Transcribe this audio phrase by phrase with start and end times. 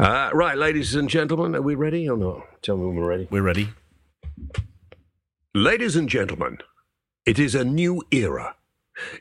[0.00, 2.62] Uh, right, ladies and gentlemen, are we ready or not?
[2.62, 3.26] Tell me when we're ready.
[3.32, 3.70] We're ready.
[5.52, 6.58] Ladies and gentlemen,
[7.26, 8.54] it is a new era.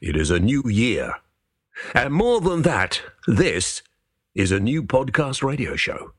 [0.04, 1.16] It is a new year.
[1.96, 3.82] And more than that, this
[4.36, 6.14] is a new podcast radio show.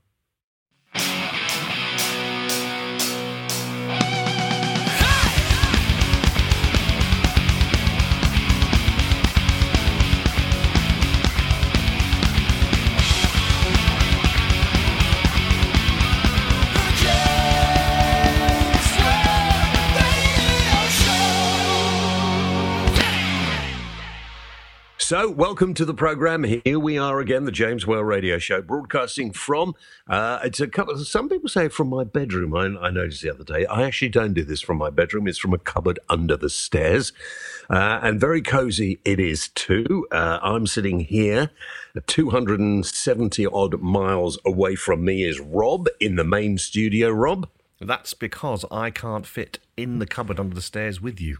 [25.08, 26.44] So, welcome to the program.
[26.44, 29.74] Here we are again, the James Whale Radio Show, broadcasting from.
[30.06, 30.98] Uh, it's a couple.
[30.98, 32.54] Some people say from my bedroom.
[32.54, 33.64] I, I, noticed the other day.
[33.64, 35.26] I actually don't do this from my bedroom.
[35.26, 37.14] It's from a cupboard under the stairs,
[37.70, 40.06] uh, and very cozy it is too.
[40.12, 41.52] Uh, I'm sitting here,
[42.06, 47.08] 270 odd miles away from me is Rob in the main studio.
[47.08, 47.48] Rob.
[47.80, 51.38] That's because I can't fit in the cupboard under the stairs with you.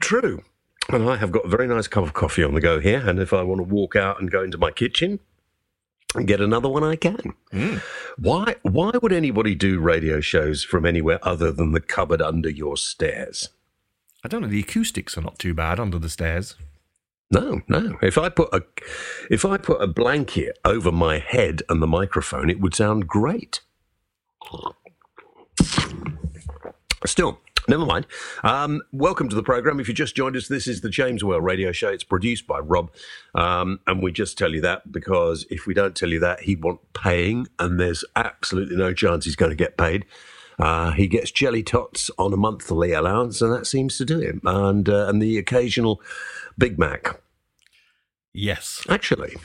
[0.00, 0.42] True.
[0.88, 3.06] And I have got a very nice cup of coffee on the go here.
[3.06, 5.20] And if I want to walk out and go into my kitchen
[6.14, 7.34] and get another one, I can.
[7.52, 7.80] Mm.
[8.18, 12.76] Why, why would anybody do radio shows from anywhere other than the cupboard under your
[12.76, 13.50] stairs?
[14.24, 14.48] I don't know.
[14.48, 16.56] The acoustics are not too bad under the stairs.
[17.30, 17.96] No, no.
[18.02, 18.64] If I put a
[19.30, 23.60] if I put a blanket over my head and the microphone, it would sound great.
[27.06, 27.38] Still,
[27.70, 28.08] Never mind.
[28.42, 29.78] Um, welcome to the program.
[29.78, 31.90] If you just joined us, this is the James Whale Radio Show.
[31.90, 32.90] It's produced by Rob,
[33.32, 36.64] um, and we just tell you that because if we don't tell you that, he'd
[36.64, 40.04] want paying, and there's absolutely no chance he's going to get paid.
[40.58, 44.40] Uh, he gets jelly tots on a monthly allowance, and that seems to do him,
[44.44, 46.02] and uh, and the occasional
[46.58, 47.20] Big Mac.
[48.32, 49.36] Yes, actually,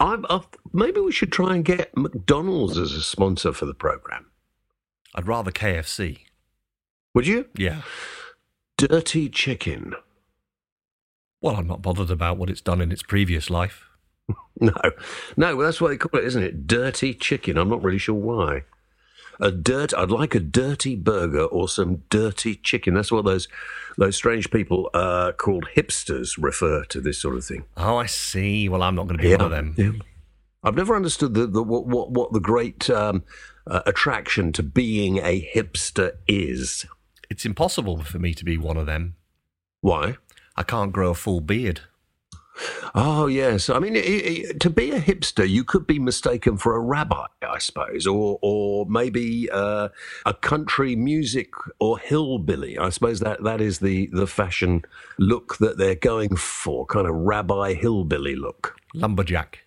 [0.00, 0.24] I've,
[0.72, 4.32] maybe we should try and get McDonald's as a sponsor for the program.
[5.14, 6.25] I'd rather KFC.
[7.16, 7.46] Would you?
[7.56, 7.80] Yeah.
[8.76, 9.94] Dirty chicken.
[11.40, 13.88] Well, I'm not bothered about what it's done in its previous life.
[14.60, 14.74] no,
[15.34, 16.66] no, well, that's what they call it, isn't it?
[16.66, 17.56] Dirty chicken.
[17.56, 18.64] I'm not really sure why.
[19.40, 19.94] A dirt.
[19.94, 22.92] I'd like a dirty burger or some dirty chicken.
[22.92, 23.48] That's what those
[23.96, 27.64] those strange people uh, called hipsters refer to this sort of thing.
[27.78, 28.68] Oh, I see.
[28.68, 29.74] Well, I'm not going to be yeah, one of them.
[29.78, 29.92] Yeah.
[30.62, 33.24] I've never understood the, the what, what, what the great um,
[33.66, 36.84] uh, attraction to being a hipster is
[37.30, 39.16] it's impossible for me to be one of them.
[39.80, 40.16] Why?
[40.56, 41.82] I can't grow a full beard.
[42.94, 46.74] Oh yes, I mean, it, it, to be a hipster, you could be mistaken for
[46.74, 49.90] a rabbi, I suppose, or or maybe uh,
[50.24, 52.78] a country music or hillbilly.
[52.78, 54.84] I suppose that that is the the fashion
[55.18, 58.76] look that they're going for, kind of rabbi hillbilly look.
[58.94, 59.66] Lumberjack.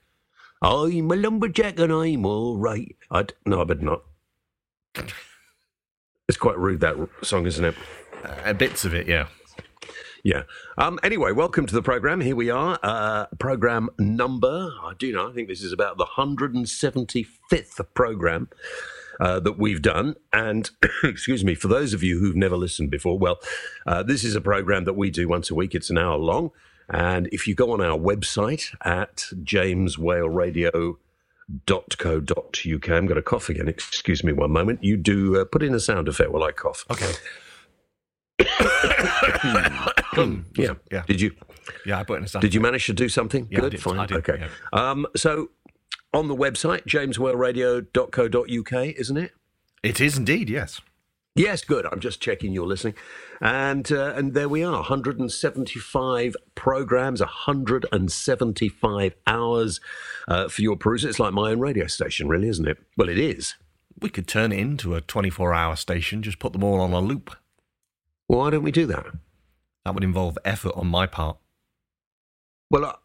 [0.62, 2.96] I'm a lumberjack and I'm all right.
[3.12, 4.04] I no, I better not.
[6.30, 7.76] It's quite rude that song, isn't it?
[8.24, 9.30] Uh, bits of it, yeah.
[10.24, 10.44] Yeah.
[10.78, 12.22] Um, anyway, welcome to the program.
[12.22, 12.78] Here we are.
[12.84, 18.48] Uh, program number, I do know, I think this is about the 175th program
[19.20, 20.18] uh, that we've done.
[20.32, 20.70] And,
[21.04, 23.40] excuse me, for those of you who've never listened before, well,
[23.88, 25.74] uh, this is a program that we do once a week.
[25.74, 26.52] It's an hour long.
[26.90, 31.00] And if you go on our website at James Whale Radio
[31.72, 32.90] uk.
[32.90, 33.68] I'm going to cough again.
[33.68, 34.84] Excuse me one moment.
[34.84, 36.86] You do uh, put in a sound effect while I cough.
[36.92, 37.12] Okay.
[40.56, 40.74] yeah.
[40.92, 41.04] Yeah.
[41.08, 41.32] Did you?
[41.86, 42.42] Yeah, I put in a sound.
[42.42, 43.48] Did you manage to do something?
[43.50, 43.72] Yeah, Good.
[43.72, 44.08] Did, Fine.
[44.08, 44.38] Did, okay.
[44.40, 44.50] Yeah.
[44.92, 45.50] Um, so
[46.14, 49.32] on the website, jameswhaleradio.co.uk, isn't it?
[49.84, 50.50] It is indeed.
[50.50, 50.82] Yes.
[51.40, 51.86] Yes, good.
[51.86, 52.96] I'm just checking you're listening,
[53.40, 59.80] and uh, and there we are, 175 programs, 175 hours
[60.28, 61.10] uh, for your perusal.
[61.10, 62.80] It's like my own radio station, really, isn't it?
[62.98, 63.56] Well, it is.
[64.02, 66.22] We could turn it into a 24-hour station.
[66.24, 67.34] Just put them all on a loop.
[68.28, 69.06] Why don't we do that?
[69.86, 71.38] That would involve effort on my part.
[72.70, 72.96] Well, uh,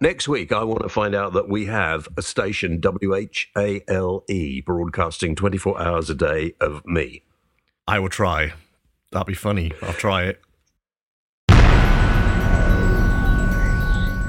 [0.00, 4.24] next week I want to find out that we have a station WHALE
[4.66, 7.22] broadcasting 24 hours a day of me.
[7.86, 8.52] I will try.
[9.12, 9.72] That'd be funny.
[9.82, 10.40] I'll try it.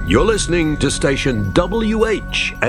[0.07, 2.59] You're listening to station WHALE,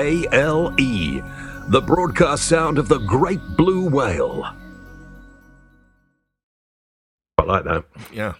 [1.69, 4.43] the broadcast sound of the great blue whale.
[7.37, 7.83] I like that.
[8.11, 8.33] Yeah.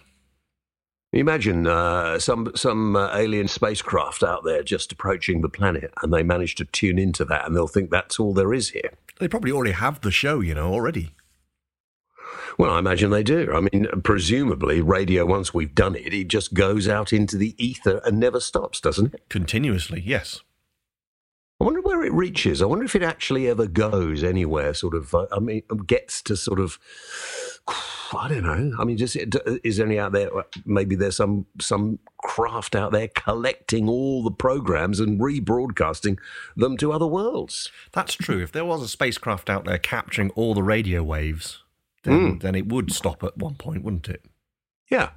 [1.12, 6.22] Imagine uh, some some uh, alien spacecraft out there just approaching the planet, and they
[6.22, 8.90] manage to tune into that, and they'll think that's all there is here.
[9.20, 11.12] They probably already have the show, you know, already.
[12.58, 13.52] Well, I imagine they do.
[13.54, 18.00] I mean, presumably, radio, once we've done it, it just goes out into the ether
[18.04, 19.22] and never stops, doesn't it?
[19.28, 20.40] Continuously, yes.
[21.60, 22.60] I wonder where it reaches.
[22.62, 24.74] I wonder if it actually ever goes anywhere.
[24.74, 25.14] Sort of.
[25.14, 26.78] uh, I mean, gets to sort of.
[28.12, 28.76] I don't know.
[28.78, 30.30] I mean, just is there any out there?
[30.64, 36.18] Maybe there's some some craft out there collecting all the programs and rebroadcasting
[36.56, 37.70] them to other worlds.
[37.92, 38.40] That's true.
[38.40, 41.62] If there was a spacecraft out there capturing all the radio waves,
[42.04, 44.24] then, then it would stop at one point, wouldn't it?
[44.90, 45.10] Yeah.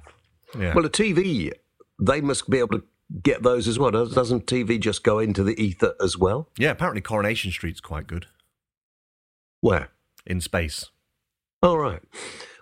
[0.58, 0.74] Yeah.
[0.74, 1.52] Well, a TV,
[2.00, 2.84] they must be able to
[3.22, 3.90] get those as well.
[3.90, 6.48] Does- Doesn't TV just go into the ether as well?
[6.58, 8.26] yeah, apparently Coronation Street's quite good
[9.60, 9.88] Where?
[10.26, 10.86] in space.
[11.62, 12.02] Oh, right.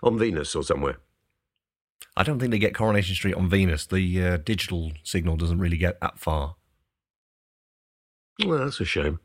[0.03, 0.97] On Venus or somewhere.
[2.15, 3.85] I don't think they get Coronation Street on Venus.
[3.85, 6.55] The uh, digital signal doesn't really get that far.
[8.45, 9.19] Well, that's a shame.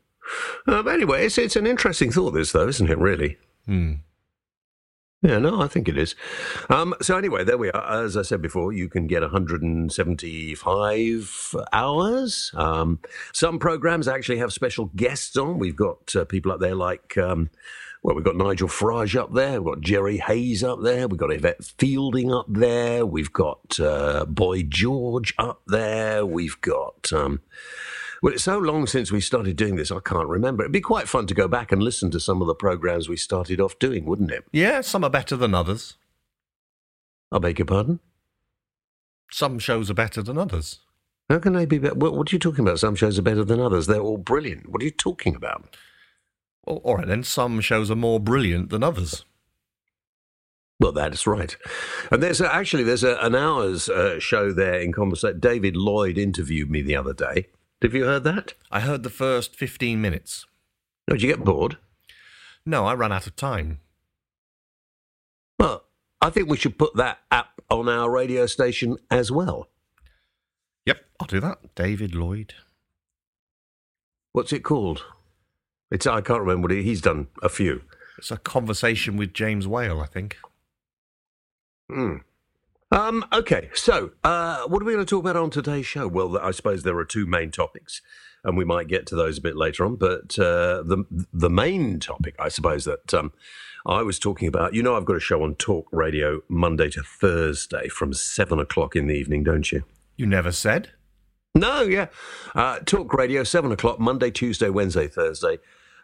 [0.67, 3.37] Um, anyway, it's, it's an interesting thought, this, though, isn't it, really?
[3.65, 3.93] Hmm.
[5.23, 6.13] Yeah, no, I think it is.
[6.69, 8.03] Um, so anyway, there we are.
[8.03, 12.51] As I said before, you can get 175 hours.
[12.53, 12.99] Um,
[13.33, 15.57] some programs actually have special guests on.
[15.57, 17.49] We've got uh, people up there like, um,
[18.03, 19.59] well, we've got Nigel Farage up there.
[19.59, 21.07] We've got Jerry Hayes up there.
[21.07, 23.03] We've got Yvette Fielding up there.
[23.03, 26.27] We've got uh, Boy George up there.
[26.27, 27.11] We've got.
[27.11, 27.41] Um,
[28.21, 30.63] well, it's so long since we started doing this, I can't remember.
[30.63, 33.17] It'd be quite fun to go back and listen to some of the programs we
[33.17, 34.45] started off doing, wouldn't it?
[34.51, 35.97] Yeah, some are better than others.
[37.31, 37.99] I beg your pardon?
[39.29, 40.79] Some shows are better than others.
[41.29, 41.95] How can they be better?
[41.95, 42.79] What, what are you talking about?
[42.79, 43.87] Some shows are better than others.
[43.87, 44.69] They're all brilliant.
[44.69, 45.75] What are you talking about?
[46.65, 47.23] Well, all right then.
[47.23, 49.25] Some shows are more brilliant than others.
[50.79, 51.57] Well, that's right.
[52.11, 55.39] And there's a, actually there's a, an hour's uh, show there in conversation.
[55.39, 57.47] David Lloyd interviewed me the other day.
[57.81, 58.53] Have you heard that?
[58.71, 60.45] I heard the first 15 minutes.
[61.07, 61.77] No, did you get bored?
[62.65, 63.79] No, I ran out of time.
[65.59, 65.85] Well,
[66.19, 69.69] I think we should put that app on our radio station as well.
[70.85, 71.75] Yep, I'll do that.
[71.75, 72.55] David Lloyd.
[74.31, 75.05] What's it called?
[75.91, 77.27] It's I can't remember what he, he's done.
[77.41, 77.83] A few.
[78.17, 80.37] It's a conversation with James Whale, I think.
[81.89, 82.17] Hmm.
[82.91, 86.07] Um, okay, so uh, what are we going to talk about on today's show?
[86.07, 88.01] Well, I suppose there are two main topics,
[88.43, 89.97] and we might get to those a bit later on.
[89.97, 91.03] But uh, the
[91.33, 93.33] the main topic, I suppose, that um,
[93.85, 94.73] I was talking about.
[94.73, 98.95] You know, I've got a show on Talk Radio Monday to Thursday from seven o'clock
[98.95, 99.83] in the evening, don't you?
[100.15, 100.91] You never said?
[101.57, 102.07] No, yeah.
[102.55, 105.57] Uh, Talk Radio, 7 o'clock, Monday, Tuesday, Wednesday, Thursday.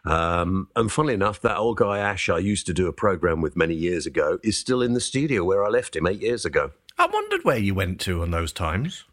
[0.04, 3.56] Um, and funnily enough, that old guy Ash I used to do a program with
[3.56, 6.72] many years ago is still in the studio where I left him eight years ago.
[6.98, 9.04] I wondered where you went to on those times.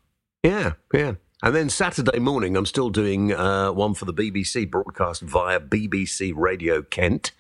[0.44, 1.14] Yeah, yeah.
[1.44, 6.34] And then Saturday morning, I'm still doing uh, one for the BBC broadcast via BBC
[6.36, 7.32] Radio Kent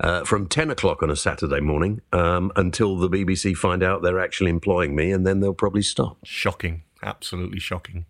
[0.00, 4.18] uh, from 10 o'clock on a Saturday morning um, until the BBC find out they're
[4.18, 6.18] actually employing me, and then they'll probably stop.
[6.24, 6.82] Shocking.
[7.02, 8.06] Absolutely shocking.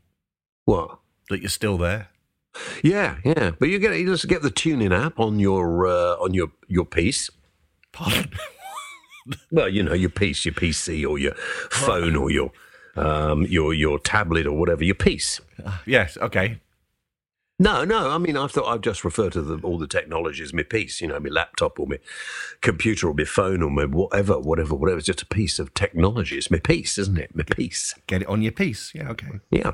[0.64, 0.98] What?
[1.28, 2.08] That you're still there.
[2.82, 3.52] Yeah, yeah.
[3.58, 6.84] But you get you just get the tuning app on your uh, on your your
[6.84, 7.30] piece.
[7.92, 8.30] Pardon?
[9.52, 11.34] Well, you know your piece, your PC or your
[11.70, 12.50] phone or your
[12.96, 15.40] um, your your tablet or whatever your piece.
[15.86, 16.58] yes, okay.
[17.60, 18.08] No, no.
[18.08, 21.02] I mean, I thought I'd just refer to the, all the technology as my piece.
[21.02, 21.98] You know, my laptop or my
[22.62, 24.96] computer or my phone or my whatever, whatever, whatever.
[24.96, 26.38] It's just a piece of technology.
[26.38, 27.36] It's my piece, isn't it?
[27.36, 27.94] My piece.
[28.06, 28.94] Get it on your piece.
[28.94, 29.40] Yeah, okay.
[29.50, 29.72] Yeah.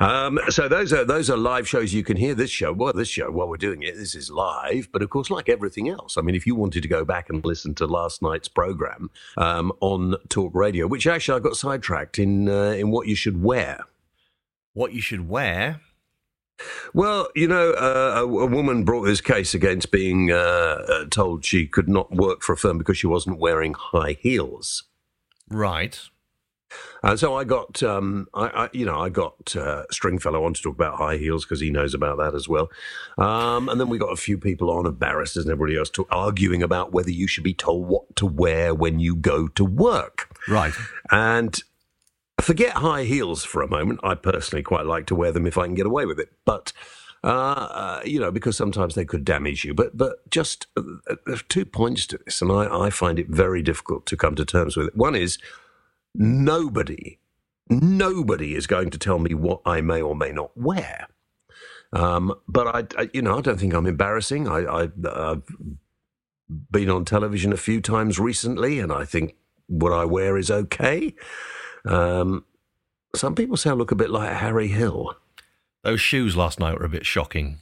[0.00, 2.34] Um, so those are those are live shows you can hear.
[2.34, 4.88] This show, well, this show while we're doing it, this is live.
[4.90, 7.44] But of course, like everything else, I mean, if you wanted to go back and
[7.44, 12.48] listen to last night's program um, on Talk Radio, which actually I got sidetracked in
[12.48, 13.80] uh, in what you should wear.
[14.72, 15.82] What you should wear.
[16.94, 21.44] Well, you know, uh, a, a woman brought this case against being uh, uh, told
[21.44, 24.84] she could not work for a firm because she wasn't wearing high heels.
[25.48, 25.98] Right.
[27.02, 30.62] And so I got, um, I, I, you know, I got uh, Stringfellow on to
[30.62, 32.70] talk about high heels because he knows about that as well.
[33.18, 36.06] Um, and then we got a few people on, of barristers and everybody else, to,
[36.10, 40.34] arguing about whether you should be told what to wear when you go to work.
[40.48, 40.72] Right.
[41.10, 41.62] And
[42.40, 44.00] forget high heels for a moment.
[44.02, 46.32] I personally quite like to wear them if I can get away with it.
[46.44, 46.72] But
[47.24, 49.74] uh, uh, you know, because sometimes they could damage you.
[49.74, 53.62] But but just uh, there's two points to this, and I, I find it very
[53.62, 54.96] difficult to come to terms with it.
[54.96, 55.38] One is
[56.14, 57.18] nobody,
[57.68, 61.06] nobody is going to tell me what I may or may not wear.
[61.92, 64.48] Um, but I, I, you know, I don't think I'm embarrassing.
[64.48, 65.42] I, I, I've
[66.70, 69.36] been on television a few times recently, and I think
[69.68, 71.14] what I wear is okay.
[71.84, 72.44] Um,
[73.14, 75.14] some people say I look a bit like Harry Hill.
[75.84, 77.58] Those shoes last night were a bit shocking.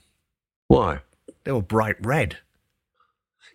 [0.68, 1.00] Why?
[1.44, 2.38] They were bright red.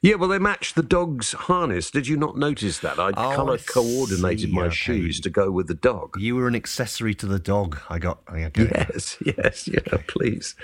[0.02, 1.90] Yeah, well, they matched the dog's harness.
[1.90, 3.00] Did you not notice that?
[3.00, 4.76] I Oh, colour coordinated my okay.
[4.76, 6.20] shoes to go with the dog.
[6.20, 7.80] You were an accessory to the dog.
[7.90, 8.20] I got.
[8.28, 8.58] I it.
[8.58, 10.56] Yes, yes, yeah, please.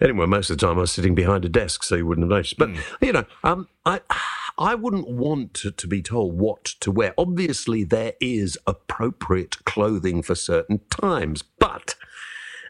[0.00, 2.30] Anyway, most of the time I was sitting behind a desk, so you wouldn't have
[2.30, 2.58] noticed.
[2.58, 4.00] But you know, um, I
[4.58, 7.14] I wouldn't want to, to be told what to wear.
[7.18, 11.94] Obviously, there is appropriate clothing for certain times, but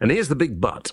[0.01, 0.93] and here's the big but.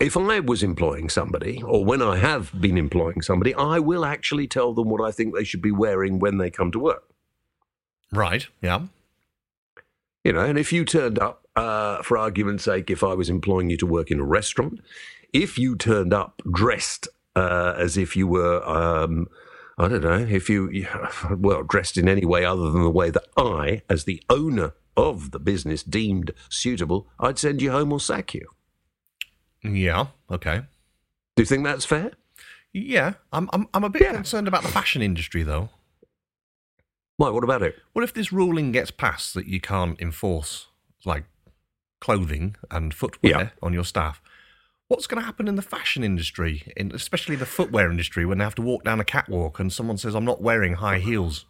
[0.00, 4.46] If I was employing somebody, or when I have been employing somebody, I will actually
[4.46, 7.04] tell them what I think they should be wearing when they come to work.
[8.10, 8.46] Right.
[8.62, 8.86] Yeah.
[10.24, 13.70] You know, and if you turned up, uh, for argument's sake, if I was employing
[13.70, 14.80] you to work in a restaurant,
[15.32, 19.28] if you turned up dressed uh, as if you were, um,
[19.80, 20.86] I don't know, if you,
[21.30, 25.30] well, dressed in any way other than the way that I, as the owner of
[25.30, 28.46] the business, deemed suitable, I'd send you home or sack you.
[29.62, 30.08] Yeah.
[30.30, 30.62] Okay.
[31.36, 32.12] Do you think that's fair?
[32.74, 33.14] Yeah.
[33.32, 33.48] I'm.
[33.54, 33.68] I'm.
[33.72, 34.12] I'm a bit Yeah.
[34.14, 35.70] concerned about the fashion industry, though.
[37.16, 37.30] Why?
[37.30, 37.76] What about it?
[37.94, 40.66] Well, if this ruling gets passed that you can't enforce
[41.04, 41.24] like
[42.00, 43.48] clothing and footwear Yeah.
[43.62, 44.20] on your staff?
[44.90, 48.44] What's going to happen in the fashion industry, in, especially the footwear industry, when they
[48.44, 51.46] have to walk down a catwalk and someone says, "I'm not wearing high heels"?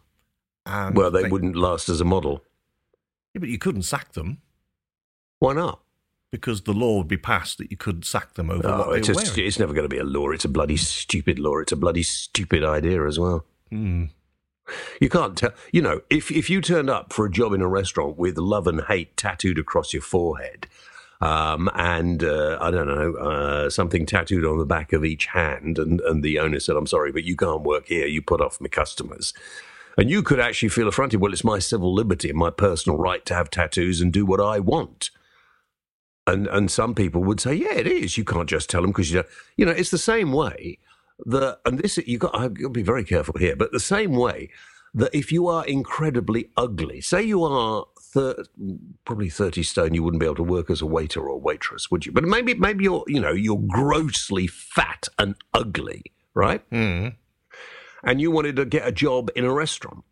[0.67, 2.43] And Well, they wouldn't last as a model.
[3.33, 4.43] Yeah, but you couldn't sack them
[5.39, 5.81] Why not?
[6.31, 8.97] because the law would be passed that you couldn't sack them over Oh, what they
[8.99, 10.29] it's, just, it's never going to be a law.
[10.29, 11.57] It's a bloody stupid law.
[11.57, 13.45] It's a bloody stupid idea as well.
[13.71, 14.05] Hmm.
[15.01, 15.51] You can't tell.
[15.73, 18.67] You know, if if you turned up for a job in a restaurant with love
[18.67, 20.67] and hate tattooed across your forehead,
[21.21, 25.77] um, and uh, I don't know uh, something tattooed on the back of each hand,
[25.77, 28.07] and and the owner said, "I'm sorry, but you can't work here.
[28.07, 29.33] You put off my customers."
[29.97, 31.19] And you could actually feel affronted.
[31.19, 34.39] Well, it's my civil liberty and my personal right to have tattoos and do what
[34.39, 35.11] I want.
[36.25, 38.17] And and some people would say, yeah, it is.
[38.17, 39.27] You can't just tell them because you don't.
[39.57, 40.79] You know, it's the same way
[41.25, 42.35] that, and this you got.
[42.35, 43.55] I've got to be very careful here.
[43.55, 44.49] But the same way
[44.93, 48.43] that if you are incredibly ugly, say you are thir-
[49.05, 52.05] probably thirty stone, you wouldn't be able to work as a waiter or waitress, would
[52.05, 52.11] you?
[52.11, 56.03] But maybe maybe you're you know you're grossly fat and ugly,
[56.33, 56.61] right?
[56.71, 57.09] Hmm.
[58.03, 60.03] and you wanted to get a job in a restaurant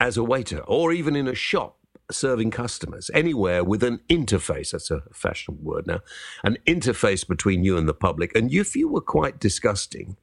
[0.00, 1.78] as a waiter or even in a shop
[2.10, 6.00] serving customers, anywhere with an interface, that's a fashionable word now,
[6.44, 8.34] an interface between you and the public.
[8.36, 10.16] And if you were quite disgusting,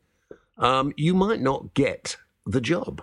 [0.58, 3.02] um, you might not get the job.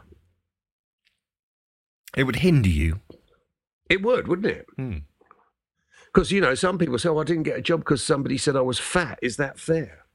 [2.17, 3.01] It would hinder you.
[3.89, 4.67] It would, wouldn't it?
[4.77, 4.99] Hmm.
[6.07, 8.57] Because, you know, some people say, oh, I didn't get a job because somebody said
[8.57, 9.19] I was fat.
[9.21, 10.07] Is that fair?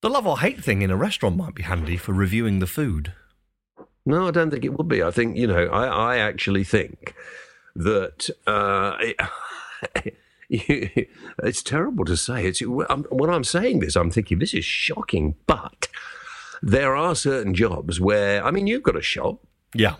[0.00, 3.12] The love or hate thing in a restaurant might be handy for reviewing the food.
[4.04, 5.02] No, I don't think it would be.
[5.02, 7.14] I think, you know, I, I actually think
[7.74, 9.16] that uh, it,
[11.42, 12.46] it's terrible to say.
[12.46, 15.88] It's I'm, when I'm saying this, I'm thinking this is shocking, but
[16.62, 19.40] there are certain jobs where, I mean, you've got a shop.
[19.74, 19.96] Yeah.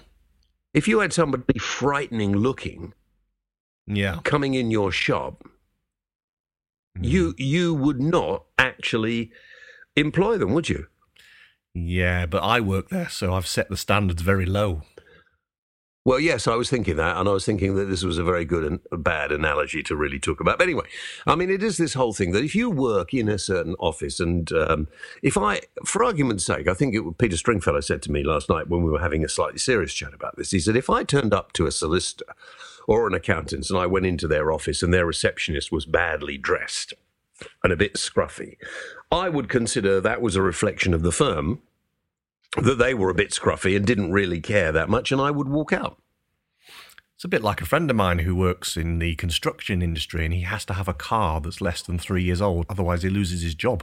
[0.75, 2.93] If you had somebody frightening looking
[3.87, 4.21] Yeah.
[4.25, 5.45] coming in your shop,
[6.97, 7.05] mm-hmm.
[7.05, 9.31] you you would not actually
[9.97, 10.87] employ them, would you?
[11.75, 14.83] Yeah, but I work there, so I've set the standards very low.
[16.09, 18.47] Well, yes, I was thinking that, and I was thinking that this was a very
[18.47, 20.57] good and bad analogy to really talk about.
[20.57, 20.87] But anyway,
[21.27, 24.19] I mean, it is this whole thing that if you work in a certain office,
[24.19, 24.89] and um,
[25.23, 28.69] if I, for argument's sake, I think it, Peter Stringfellow said to me last night
[28.69, 31.35] when we were having a slightly serious chat about this, he said, if I turned
[31.35, 32.33] up to a solicitor
[32.87, 36.95] or an accountant and I went into their office and their receptionist was badly dressed
[37.63, 38.57] and a bit scruffy,
[39.13, 41.61] I would consider that was a reflection of the firm
[42.57, 45.49] that they were a bit scruffy and didn't really care that much, and I would
[45.49, 46.01] walk out.
[47.15, 50.33] It's a bit like a friend of mine who works in the construction industry and
[50.33, 53.43] he has to have a car that's less than three years old, otherwise, he loses
[53.43, 53.83] his job.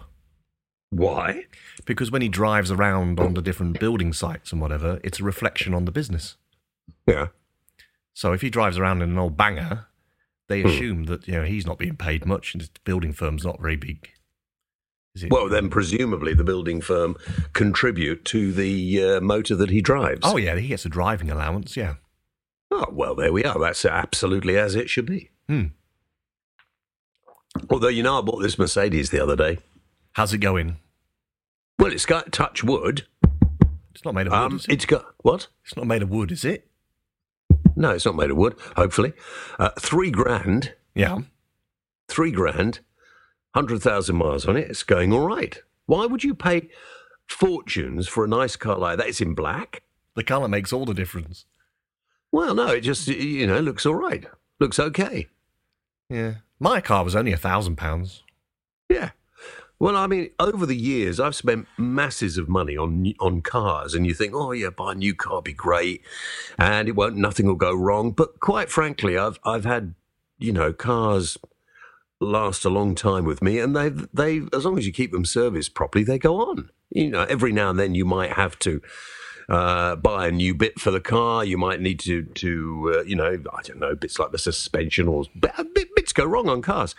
[0.89, 1.45] Why?
[1.85, 5.73] Because when he drives around on the different building sites and whatever, it's a reflection
[5.73, 6.37] on the business.
[7.05, 7.27] Yeah.
[8.13, 9.87] So if he drives around in an old banger,
[10.47, 10.67] they Hmm.
[10.67, 13.75] assume that you know he's not being paid much and his building firm's not very
[13.75, 14.11] big.
[15.29, 17.15] Well, then presumably the building firm
[17.53, 20.21] contribute to the uh, motor that he drives.
[20.23, 21.77] oh yeah, he gets a driving allowance.
[21.77, 21.95] Yeah.
[22.71, 23.57] Oh, well, there we are.
[23.57, 25.29] That's absolutely as it should be.
[25.47, 25.65] Hmm.
[27.69, 29.59] Although, you know, I bought this Mercedes the other day.
[30.13, 30.77] How's it going?
[31.79, 33.05] Well, it's got touch wood.
[33.93, 34.41] It's not made of wood.
[34.41, 34.71] Um, is it?
[34.73, 35.47] it's got what?
[35.63, 36.67] It's not made of wood, is it?
[37.75, 38.55] No, it's not made of wood.
[38.75, 39.13] Hopefully,
[39.59, 40.73] uh, three grand.
[40.93, 41.19] Yeah.
[42.07, 42.79] Three grand.
[43.55, 44.69] Hundred thousand miles on it.
[44.69, 45.57] It's going all right.
[45.85, 46.67] Why would you pay
[47.25, 49.07] fortunes for a nice car like that?
[49.07, 49.83] It's in black.
[50.13, 51.45] The colour makes all the difference.
[52.33, 54.25] Well, no, it just you know looks all right.
[54.59, 55.29] Looks okay.
[56.09, 56.33] Yeah.
[56.59, 58.23] My car was only a thousand pounds.
[58.89, 59.11] Yeah.
[59.79, 64.05] Well, I mean, over the years, I've spent masses of money on on cars, and
[64.05, 66.01] you think, oh yeah, buy a new car, be great,
[66.59, 68.11] and it won't, nothing will go wrong.
[68.11, 69.95] But quite frankly, I've I've had,
[70.37, 71.37] you know, cars
[72.19, 75.25] last a long time with me, and they they as long as you keep them
[75.25, 76.69] serviced properly, they go on.
[76.89, 78.81] You know, every now and then you might have to
[79.49, 81.43] uh, buy a new bit for the car.
[81.43, 85.07] You might need to to uh, you know I don't know bits like the suspension
[85.07, 85.25] or
[85.95, 86.95] bits go wrong on cars,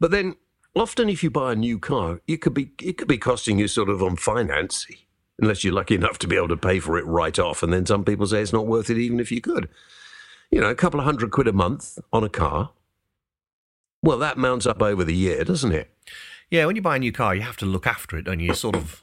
[0.00, 0.36] but then
[0.74, 3.68] often if you buy a new car, it could be it could be costing you
[3.68, 4.86] sort of on finance.
[5.40, 7.62] Unless you're lucky enough to be able to pay for it right off.
[7.62, 9.68] And then some people say it's not worth it even if you could.
[10.50, 12.70] You know, a couple of hundred quid a month on a car
[14.02, 15.92] well, that mounts up over the year, doesn't it?
[16.50, 18.54] Yeah, when you buy a new car, you have to look after it, and you're
[18.54, 19.02] sort of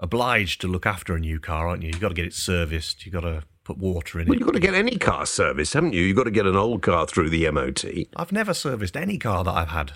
[0.00, 1.88] obliged to look after a new car, aren't you?
[1.88, 3.04] You've got to get it serviced.
[3.04, 4.40] You've got to put water in well, it.
[4.40, 6.02] You've got to get any car serviced, haven't you?
[6.02, 7.84] You've got to get an old car through the MOT.
[8.16, 9.92] I've never serviced any car that I've had.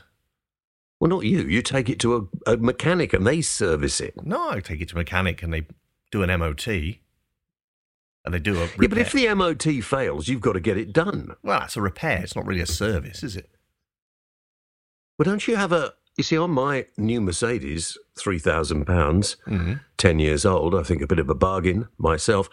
[0.98, 1.42] Well, not you.
[1.42, 4.14] You take it to a, a mechanic and they service it.
[4.24, 5.66] No, I take it to a mechanic and they
[6.10, 6.66] do an MOT.
[8.24, 8.82] And they do a repair.
[8.82, 11.36] Yeah, but if the MOT fails, you've got to get it done.
[11.42, 12.22] Well, that's a repair.
[12.22, 13.48] It's not really a service, is it?
[15.18, 15.94] Well, don't you have a?
[16.16, 19.74] You see, on my new Mercedes, three thousand pounds, Mm-hmm.
[19.96, 20.74] ten years old.
[20.74, 22.48] I think a bit of a bargain myself.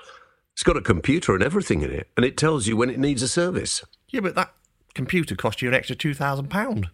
[0.53, 3.21] It's got a computer and everything in it, and it tells you when it needs
[3.21, 3.83] a service.
[4.09, 4.53] Yeah, but that
[4.93, 6.89] computer cost you an extra two thousand pound.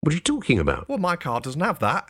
[0.00, 0.88] What are you talking about?
[0.88, 2.06] Well, my car doesn't have that.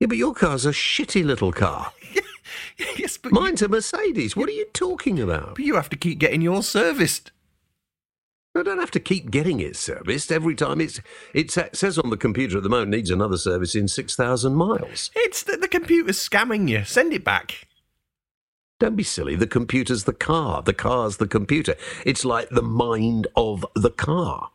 [0.00, 1.92] Yeah, but your car's a shitty little car.
[2.98, 4.36] yes, but Mine's a Mercedes.
[4.36, 5.56] What are you talking about?
[5.56, 7.30] but you have to keep getting yours serviced.
[8.56, 10.80] I don't have to keep getting it serviced every time.
[10.80, 11.00] It's
[11.32, 15.10] it says on the computer at the moment needs another service in six thousand miles.
[15.16, 16.84] It's the, the computer's scamming you.
[16.84, 17.66] Send it back.
[18.78, 19.34] Don't be silly.
[19.34, 20.62] The computer's the car.
[20.62, 21.74] The car's the computer.
[22.06, 24.50] It's like the mind of the car.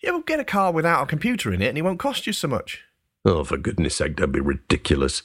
[0.00, 2.32] Yeah, well, get a car without a computer in it, and it won't cost you
[2.32, 2.82] so much.
[3.24, 5.22] Oh, for goodness sake, don't be ridiculous.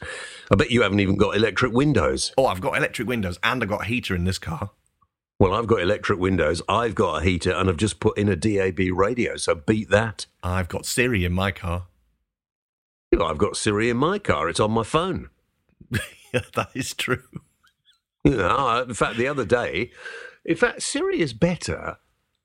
[0.49, 2.31] I bet you haven't even got electric windows.
[2.37, 4.71] Oh, I've got electric windows and I've got a heater in this car.
[5.39, 8.35] Well, I've got electric windows, I've got a heater, and I've just put in a
[8.35, 10.25] DAB radio, so beat that.
[10.43, 11.87] I've got Siri in my car.
[13.09, 15.29] You know, I've got Siri in my car, it's on my phone.
[16.33, 17.23] yeah, that is true.
[18.25, 19.91] You know, in fact, the other day,
[20.43, 21.97] in fact, Siri is better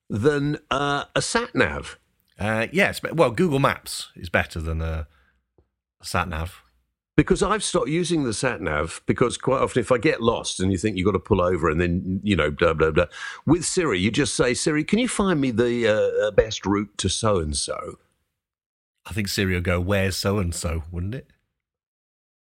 [0.09, 1.99] than uh, a sat nav.
[2.39, 5.09] Uh, yes, but well, Google Maps is better than a,
[6.01, 6.63] a sat nav.
[7.17, 10.73] Because I've stopped using the sat nav because quite often if I get lost and
[10.73, 13.07] you think you've got to pull over and then, you know, blah, blah, blah.
[13.47, 17.09] With Siri, you just say, Siri, can you find me the uh, best route to
[17.09, 17.99] so and so?
[19.07, 21.29] I think Siri will go, "Where's so and so?" Wouldn't it?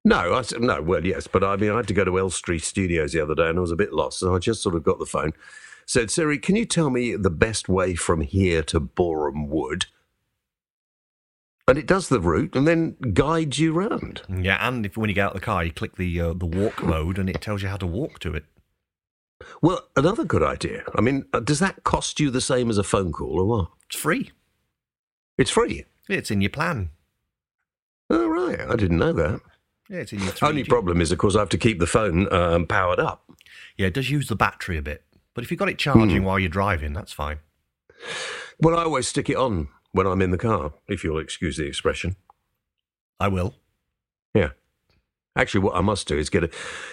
[0.07, 2.59] No, I said, no, well, yes, but I mean, I had to go to Elstree
[2.59, 4.23] Studios the other day and I was a bit lost.
[4.23, 5.33] And I just sort of got the phone,
[5.85, 9.87] said, Siri, can you tell me the best way from here to Borehamwood?
[11.67, 14.21] And it does the route and then guides you round.
[14.29, 16.45] Yeah, and if when you get out of the car, you click the uh, the
[16.45, 18.45] walk mode, and it tells you how to walk to it.
[19.61, 20.83] Well, another good idea.
[20.95, 23.67] I mean, uh, does that cost you the same as a phone call or what?
[23.87, 24.31] It's free.
[25.37, 25.85] It's free.
[26.09, 26.89] It's in your plan.
[28.09, 28.59] Oh, right.
[28.61, 29.41] I didn't know that.
[29.89, 30.33] Yeah, it's in your.
[30.41, 30.69] Only 3G.
[30.69, 33.29] problem is, of course, I have to keep the phone um, powered up.
[33.77, 35.03] Yeah, it does use the battery a bit,
[35.33, 36.23] but if you've got it charging Hmm.
[36.23, 37.39] while you're driving, that's fine.
[38.59, 39.67] Well, I always stick it on
[39.97, 42.15] when I'm in the car, if you'll excuse the expression.
[43.19, 43.55] I will.
[44.33, 44.51] Yeah.
[45.35, 46.49] Actually, what I must do is get a.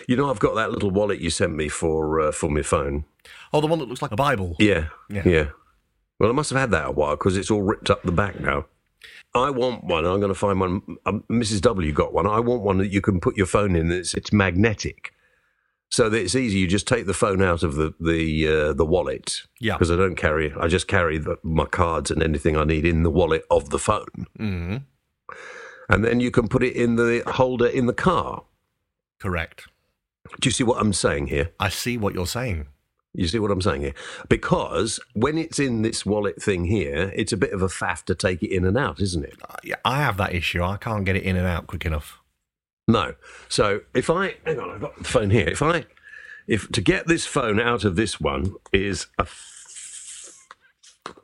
[0.09, 3.05] You know, I've got that little wallet you sent me for uh, for my phone.
[3.53, 4.57] Oh, the one that looks like a Bible.
[4.59, 5.23] Yeah, Yeah.
[5.27, 5.47] yeah.
[6.19, 8.39] Well, I must have had that a while because it's all ripped up the back
[8.41, 8.67] now.
[9.35, 10.05] I want one.
[10.05, 10.83] I'm going to find one.
[11.07, 11.61] Um, Mrs.
[11.63, 12.27] W got one.
[12.27, 13.91] I want one that you can put your phone in.
[13.91, 15.13] It's, it's magnetic,
[15.91, 16.59] so that it's easy.
[16.59, 19.43] You just take the phone out of the the uh, the wallet.
[19.61, 19.75] Yeah.
[19.75, 20.53] Because I don't carry.
[20.59, 23.79] I just carry the, my cards and anything I need in the wallet of the
[23.79, 24.77] phone, hmm
[25.89, 28.45] and then you can put it in the holder in the car.
[29.21, 29.67] Correct.
[30.41, 31.53] Do you see what I'm saying here?
[31.61, 32.69] I see what you're saying.
[33.13, 33.95] You see what I'm saying here?
[34.29, 38.15] Because when it's in this wallet thing here, it's a bit of a faff to
[38.15, 39.37] take it in and out, isn't it?
[39.49, 40.63] Uh, yeah, I have that issue.
[40.63, 42.21] I can't get it in and out quick enough.
[42.87, 43.15] No.
[43.49, 45.49] So if I hang on, I've got the phone here.
[45.49, 45.87] If I
[46.47, 50.39] if to get this phone out of this one is a f-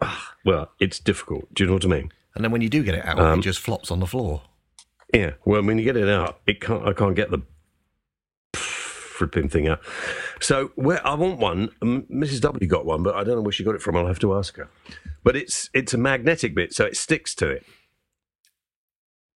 [0.00, 1.52] ah, well, it's difficult.
[1.54, 2.12] Do you know what I mean?
[2.34, 4.42] And then when you do get it out, Um, it just flops on the floor.
[5.12, 5.32] Yeah.
[5.44, 6.86] Well, when you get it out, it can't.
[6.86, 7.42] I can't get the
[8.54, 9.80] flipping thing out.
[10.40, 12.40] So where I want one, Mrs.
[12.40, 13.96] W got one, but I don't know where she got it from.
[13.96, 14.68] I'll have to ask her.
[15.22, 17.66] But it's it's a magnetic bit, so it sticks to it.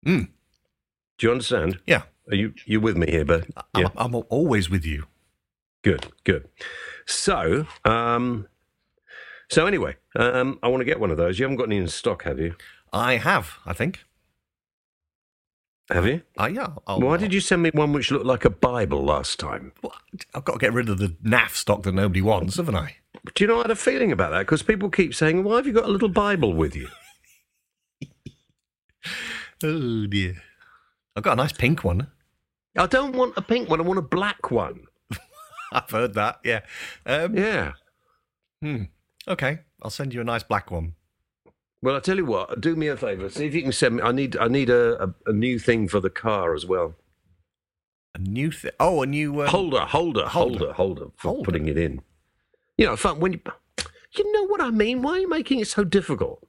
[0.05, 0.27] Mm.
[1.17, 1.79] Do you understand?
[1.87, 3.47] Yeah, Are you you with me here, bud?
[3.73, 5.05] I'm, I'm always with you.
[5.83, 6.47] Good, good.
[7.05, 8.47] So, um,
[9.49, 11.39] so anyway, um, I want to get one of those.
[11.39, 12.55] You haven't got any in stock, have you?
[12.93, 14.05] I have, I think.
[15.89, 16.21] Have you?
[16.39, 16.69] Uh, yeah.
[16.87, 19.73] I'll, Why did you send me one which looked like a Bible last time?
[19.81, 19.93] Well,
[20.33, 22.95] I've got to get rid of the naff stock that nobody wants, haven't I?
[23.33, 24.39] Do you know I had a feeling about that?
[24.39, 26.87] Because people keep saying, "Why have you got a little Bible with you?"
[29.63, 30.41] Oh dear.
[31.15, 32.07] I've got a nice pink one.
[32.77, 33.79] I don't want a pink one.
[33.79, 34.85] I want a black one.
[35.73, 36.39] I've heard that.
[36.43, 36.61] Yeah.
[37.05, 37.73] Um, Yeah.
[38.61, 38.83] hmm.
[39.27, 39.59] Okay.
[39.81, 40.93] I'll send you a nice black one.
[41.81, 42.61] Well, I tell you what.
[42.61, 43.29] Do me a favour.
[43.29, 44.01] See if you can send me.
[44.03, 44.37] I need.
[44.37, 46.95] I need a, a, a new thing for the car as well.
[48.13, 48.71] A new thing.
[48.79, 49.41] Oh, a new.
[49.41, 51.43] Um, holder, holder, holder, holder, for Holder.
[51.43, 52.01] putting it in.
[52.77, 53.39] You know, fun when you.
[54.15, 55.01] You know what I mean?
[55.01, 56.47] Why are you making it so difficult?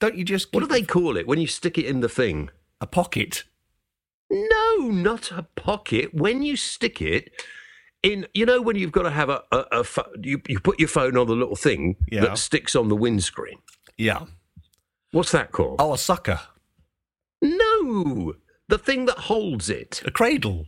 [0.00, 0.52] don't you just.
[0.52, 2.50] What do they call it when you stick it in the thing?
[2.80, 3.44] A pocket.
[4.30, 6.14] No, not a pocket.
[6.14, 7.30] When you stick it
[8.02, 10.78] in, you know, when you've got to have a, a, a pho- you, you put
[10.78, 12.20] your phone on the little thing Yeah.
[12.22, 13.58] that sticks on the windscreen.
[13.98, 14.26] Yeah.
[15.12, 15.76] What's that called?
[15.80, 16.40] Oh, a sucker.
[17.42, 18.34] No,
[18.68, 20.02] the thing that holds it.
[20.04, 20.66] A cradle.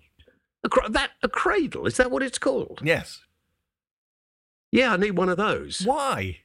[0.65, 1.87] A, cra- that a cradle.
[1.87, 2.81] Is that what it's called?
[2.83, 3.21] Yes.
[4.73, 6.39] Yeah, I need one of those Why?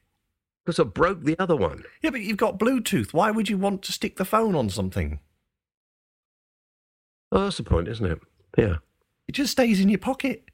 [0.64, 1.82] because I broke the other one.
[2.02, 3.14] Yeah, but you've got Bluetooth.
[3.14, 5.18] Why would you want to stick the phone on something?
[7.32, 8.18] Oh, that's the point, isn't it?
[8.56, 8.76] Yeah.
[9.26, 10.44] It just stays in your pocket.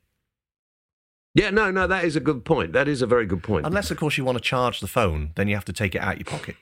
[1.35, 2.73] Yeah, no, no, that is a good point.
[2.73, 3.67] That is a very good point.
[3.67, 6.01] Unless, of course, you want to charge the phone, then you have to take it
[6.01, 6.57] out your pocket.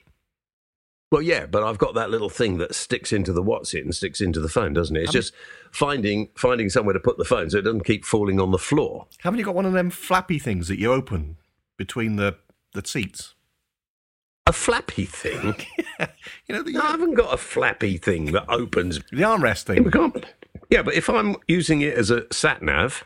[1.10, 3.94] Well, yeah, but I've got that little thing that sticks into the what's it and
[3.94, 5.00] sticks into the phone, doesn't it?
[5.00, 5.34] It's Haven't- just
[5.70, 9.06] finding finding somewhere to put the phone so it doesn't keep falling on the floor.
[9.20, 11.36] Haven't you got one of them flappy things that you open
[11.76, 12.36] between the,
[12.72, 13.34] the seats?
[14.46, 15.54] A flappy thing?
[16.48, 18.96] You know, the, I haven't got a flappy thing that opens.
[19.10, 19.92] the armrest Yeah, we thing.
[19.92, 20.26] can't-
[20.70, 23.04] Yeah, but if I'm using it as a sat nav,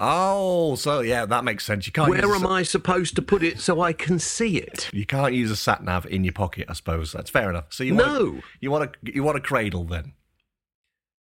[0.00, 1.86] Oh, so yeah, that makes sense.
[1.86, 2.08] You can't.
[2.10, 4.88] where am sat- I supposed to put it so I can see it?
[4.92, 6.66] You can't use a sat nav in your pocket.
[6.68, 7.66] I suppose that's fair enough.
[7.70, 8.26] So you want No.
[8.38, 10.12] a, you want a you want a cradle then.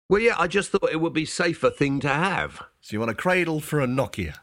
[0.10, 2.62] Well, yeah, I just thought it would be safer thing to have.
[2.82, 4.36] So you want a cradle for a Nokia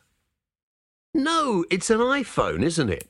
[1.15, 3.09] No, it's an iPhone, isn't it?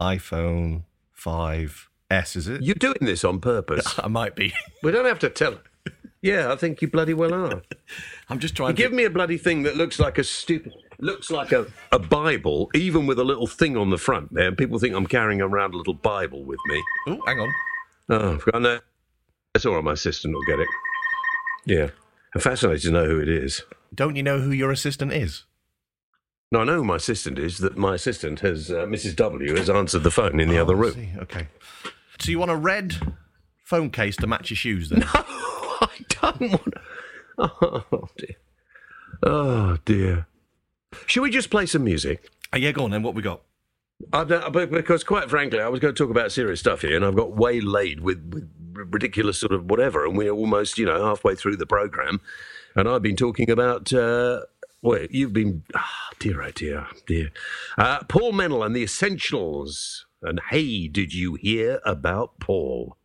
[0.00, 0.84] iPhone
[1.18, 2.36] 5S.
[2.36, 2.62] Is it?
[2.62, 3.98] You're doing this on purpose.
[4.02, 4.52] I might be.
[4.82, 5.58] we don't have to tell.
[6.22, 7.62] Yeah, I think you bloody well are.
[8.28, 11.30] I'm just You trying give me a bloody thing that looks like a stupid, looks
[11.30, 14.78] like a, a Bible, even with a little thing on the front there, and people
[14.78, 16.82] think I'm carrying around a little Bible with me.
[17.06, 17.52] Oh, hang on.
[18.08, 18.80] Oh, I've got no.
[19.54, 19.84] That's all right.
[19.84, 20.68] My assistant will get it.
[21.64, 21.90] Yeah,
[22.34, 23.62] I'm fascinated to know who it is.
[23.94, 25.44] Don't you know who your assistant is?
[26.52, 27.58] No, I know who my assistant is.
[27.58, 29.16] That my assistant has, uh, Mrs.
[29.16, 30.92] W, has answered the phone in the other Oh, I room.
[30.94, 31.08] see.
[31.18, 31.48] Okay.
[32.20, 32.94] So you want a red
[33.64, 35.04] phone case to match your shoes then?
[35.78, 36.74] No, I don't want.
[37.38, 38.36] Oh dear.
[39.22, 40.26] Oh dear.
[41.04, 42.30] Should we just play some music?
[42.52, 43.02] oh, yeah, go on then.
[43.02, 43.42] What we got?
[44.12, 47.14] Don't, because, quite frankly, I was going to talk about serious stuff here, and I've
[47.16, 48.50] got waylaid with, with
[48.90, 52.20] ridiculous sort of whatever, and we're almost, you know, halfway through the program,
[52.74, 53.92] and I've been talking about.
[53.92, 54.40] Uh,
[54.82, 57.30] well, you've been, ah, dear, oh dear, dear.
[57.76, 60.06] Uh, Paul Mennel and the Essentials.
[60.22, 62.96] And hey, did you hear about Paul?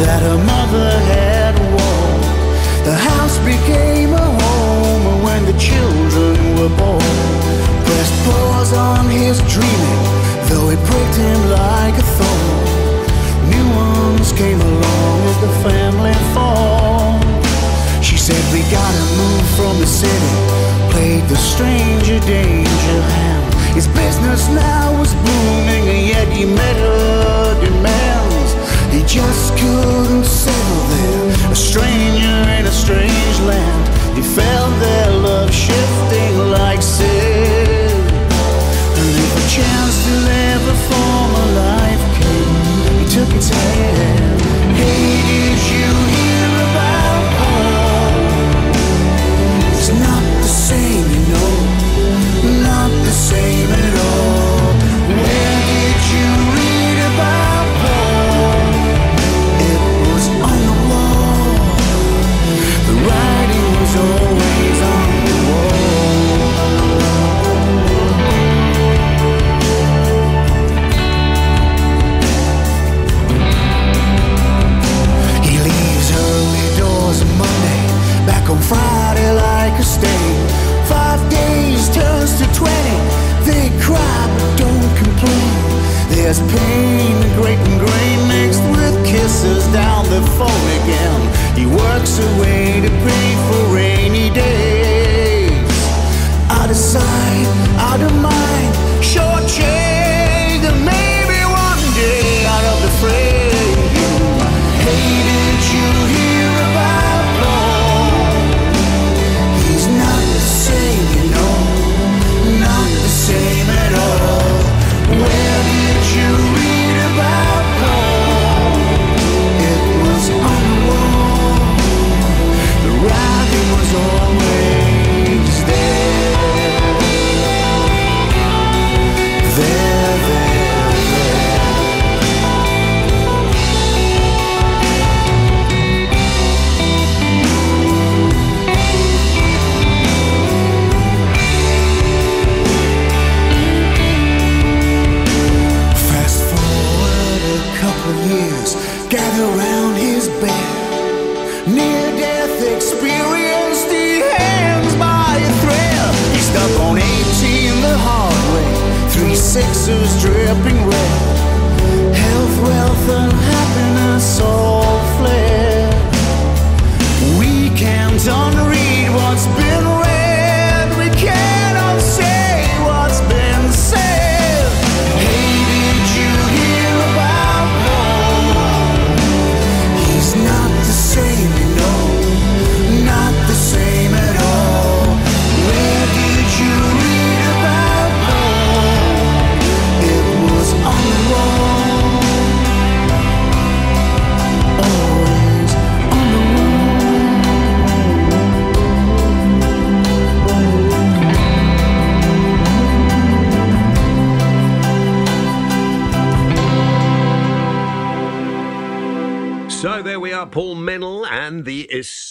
[0.00, 2.20] That her mother had worn.
[2.88, 7.16] The house became a home when the children were born.
[7.84, 10.02] Pressed pause on his dreaming,
[10.48, 12.64] though it pricked him like a thorn.
[13.52, 17.44] New ones came along as the family formed.
[18.02, 20.34] She said, We gotta move from the city.
[20.96, 23.52] Played the stranger danger hand.
[23.76, 27.99] His business now was booming, and yet he met her demands.
[28.92, 31.52] He just couldn't settle there.
[31.52, 33.88] A stranger in a strange land.
[34.16, 37.96] He felt their love shifting like sin.
[38.98, 42.54] And if a chance to live a former life came,
[43.00, 44.40] he took its hand.
[44.80, 48.12] Hey, did you hear about Paul?
[49.72, 51.52] It's not the same, you know,
[52.68, 54.29] not the same at all.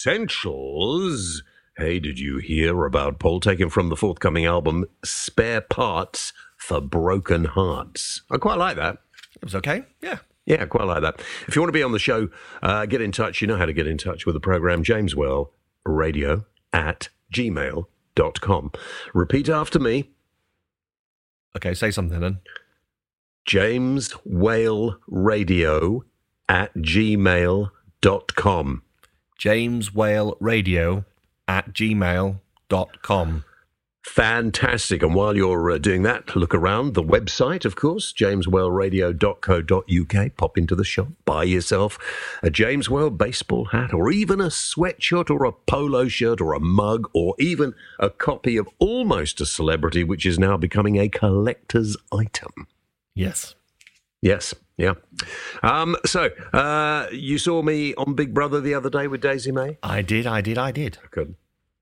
[0.00, 1.42] Essentials.
[1.76, 7.44] Hey, did you hear about Paul taken from the forthcoming album Spare Parts for Broken
[7.44, 8.22] Hearts?
[8.30, 8.96] I quite like that.
[9.36, 9.82] It was okay.
[10.00, 10.20] Yeah.
[10.46, 11.20] Yeah, quite like that.
[11.46, 12.30] If you want to be on the show,
[12.62, 13.42] uh, get in touch.
[13.42, 15.50] You know how to get in touch with the program, Jameswhale
[15.84, 18.72] Radio at gmail.com.
[19.12, 20.12] Repeat after me,
[21.54, 22.38] Okay, say something then.
[23.44, 26.04] James Whale Radio
[26.48, 27.72] at gmail.com.
[29.40, 31.04] James Whale Radio
[31.48, 33.44] at gmail.com.
[34.04, 35.02] Fantastic.
[35.02, 40.36] And while you're uh, doing that, look around the website, of course, jameswhaleradio.co.uk.
[40.36, 41.98] Pop into the shop, buy yourself
[42.42, 46.60] a James Whale baseball hat, or even a sweatshirt, or a polo shirt, or a
[46.60, 51.96] mug, or even a copy of Almost a Celebrity, which is now becoming a collector's
[52.12, 52.66] item.
[53.14, 53.54] Yes.
[54.22, 54.94] Yes, yeah.
[55.62, 59.78] Um, so, uh, you saw me on Big Brother the other day with Daisy May?
[59.82, 60.98] I did, I did, I did.
[61.10, 61.36] Good.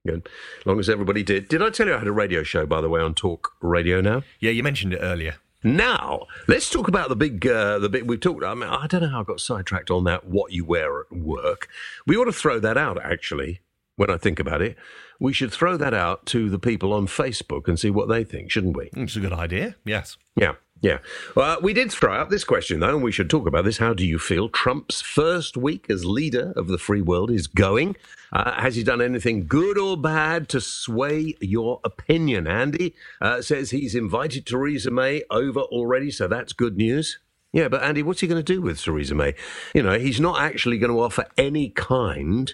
[0.06, 0.28] Good.
[0.60, 1.48] As long as everybody did.
[1.48, 4.00] Did I tell you I had a radio show, by the way, on Talk Radio
[4.00, 4.22] now?
[4.40, 5.36] Yeah, you mentioned it earlier.
[5.64, 8.04] Now, let's talk about the big, uh, the big.
[8.04, 8.44] We've talked.
[8.44, 10.24] I mean, I don't know how I got sidetracked on that.
[10.26, 11.68] What you wear at work.
[12.06, 13.02] We ought to throw that out.
[13.02, 13.60] Actually,
[13.96, 14.76] when I think about it,
[15.18, 18.52] we should throw that out to the people on Facebook and see what they think,
[18.52, 18.90] shouldn't we?
[18.94, 19.74] It's a good idea.
[19.84, 20.16] Yes.
[20.36, 20.98] Yeah, yeah.
[21.34, 23.78] Well, we did throw out this question, though, and we should talk about this.
[23.78, 27.96] How do you feel Trump's first week as leader of the free world is going?
[28.32, 32.46] Uh, has he done anything good or bad to sway your opinion?
[32.46, 37.18] Andy uh, says he's invited Theresa May over already, so that's good news.
[37.52, 39.34] Yeah, but Andy, what's he going to do with Theresa May?
[39.74, 42.52] You know, he's not actually going to offer any kind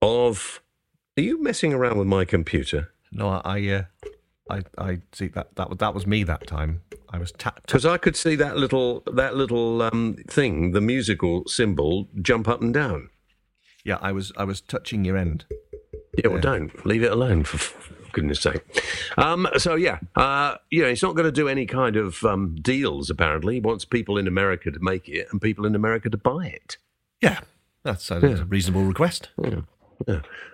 [0.00, 0.62] of.
[1.18, 2.92] Are you messing around with my computer?
[3.10, 3.82] No, I, uh,
[4.50, 6.82] I, I see that that was that was me that time.
[7.10, 7.66] I was tapped.
[7.66, 12.60] Because I could see that little that little um, thing, the musical symbol, jump up
[12.60, 13.10] and down.
[13.84, 15.44] Yeah, I was I was touching your end.
[16.18, 17.58] Yeah, well, don't leave it alone for
[18.12, 18.62] goodness sake.
[19.16, 22.56] Um, so yeah, uh, you know, he's not going to do any kind of um,
[22.60, 23.10] deals.
[23.10, 26.46] Apparently, he wants people in America to make it and people in America to buy
[26.46, 26.76] it.
[27.20, 27.40] Yeah,
[27.82, 29.30] that's, that's a reasonable request.
[29.42, 29.62] Yeah.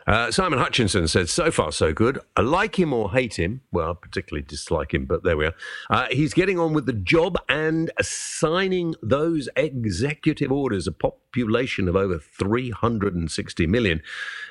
[0.07, 2.19] Uh, Simon Hutchinson said, so far so good.
[2.37, 3.63] I like him or hate him.
[3.73, 5.55] Well, I particularly dislike him, but there we are.
[5.91, 11.97] Uh, he's getting on with the job and signing those executive orders, a population of
[11.97, 14.03] over 360 million.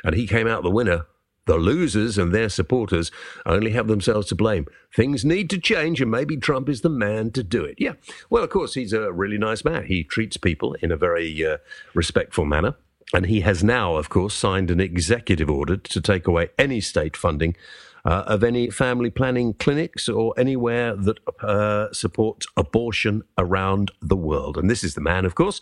[0.03, 1.05] And he came out the winner.
[1.47, 3.10] The losers and their supporters
[3.45, 4.67] only have themselves to blame.
[4.93, 7.75] Things need to change, and maybe Trump is the man to do it.
[7.77, 7.93] Yeah.
[8.29, 9.86] Well, of course, he's a really nice man.
[9.86, 11.57] He treats people in a very uh,
[11.93, 12.75] respectful manner.
[13.13, 17.15] And he has now, of course, signed an executive order to take away any state
[17.15, 17.55] funding
[18.05, 24.57] uh, of any family planning clinics or anywhere that uh, supports abortion around the world.
[24.57, 25.59] And this is the man, of course,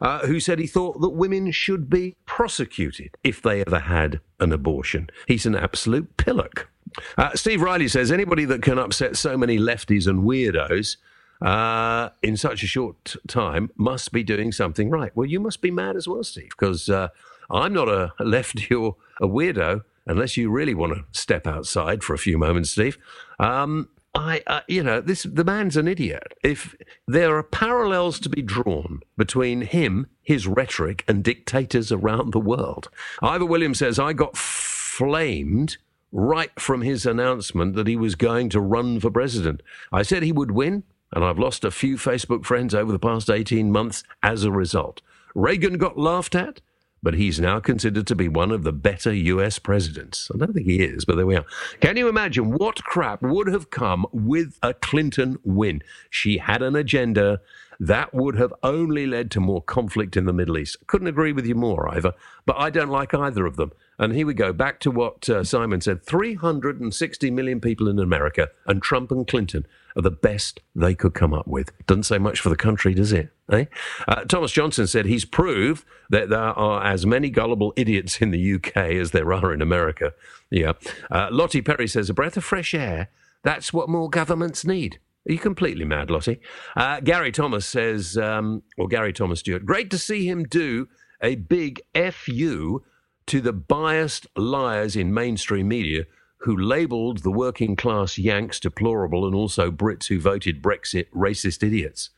[0.00, 4.52] uh, who said he thought that women should be prosecuted if they ever had an
[4.52, 5.08] abortion.
[5.26, 6.68] He's an absolute pillock.
[7.16, 10.96] Uh, Steve Riley says anybody that can upset so many lefties and weirdos
[11.44, 15.14] uh, in such a short time must be doing something right.
[15.14, 17.08] Well, you must be mad as well, Steve, because uh,
[17.50, 22.14] I'm not a lefty or a weirdo unless you really want to step outside for
[22.14, 22.98] a few moments, Steve.
[23.38, 26.34] Um, I, uh, you know, this the man's an idiot.
[26.42, 26.76] If
[27.06, 32.88] there are parallels to be drawn between him, his rhetoric, and dictators around the world,
[33.22, 35.78] Ivor Williams says I got flamed
[36.12, 39.60] right from his announcement that he was going to run for president.
[39.92, 43.30] I said he would win, and I've lost a few Facebook friends over the past
[43.30, 45.00] 18 months as a result.
[45.34, 46.60] Reagan got laughed at,
[47.04, 50.30] but he's now considered to be one of the better US presidents.
[50.34, 51.44] I don't think he is, but there we are.
[51.80, 55.82] Can you imagine what crap would have come with a Clinton win?
[56.10, 57.40] She had an agenda
[57.78, 60.78] that would have only led to more conflict in the Middle East.
[60.86, 62.14] Couldn't agree with you more, Ivor,
[62.46, 63.72] but I don't like either of them.
[63.98, 68.48] And here we go back to what uh, Simon said 360 million people in America,
[68.66, 71.70] and Trump and Clinton are the best they could come up with.
[71.86, 73.30] Doesn't say much for the country, does it?
[73.50, 73.66] Eh?
[74.08, 78.54] Uh, Thomas Johnson said he's proved that there are as many gullible idiots in the
[78.54, 80.12] UK as there are in America.
[80.50, 80.72] Yeah.
[81.10, 83.10] Uh, Lottie Perry says a breath of fresh air.
[83.42, 84.98] That's what more governments need.
[85.28, 86.40] Are you completely mad, Lottie?
[86.76, 90.88] Uh, Gary Thomas says, um, or Gary Thomas Stewart, great to see him do
[91.22, 92.82] a big FU
[93.26, 96.04] to the biased liars in mainstream media
[96.38, 102.10] who labelled the working class Yanks deplorable and also Brits who voted Brexit racist idiots.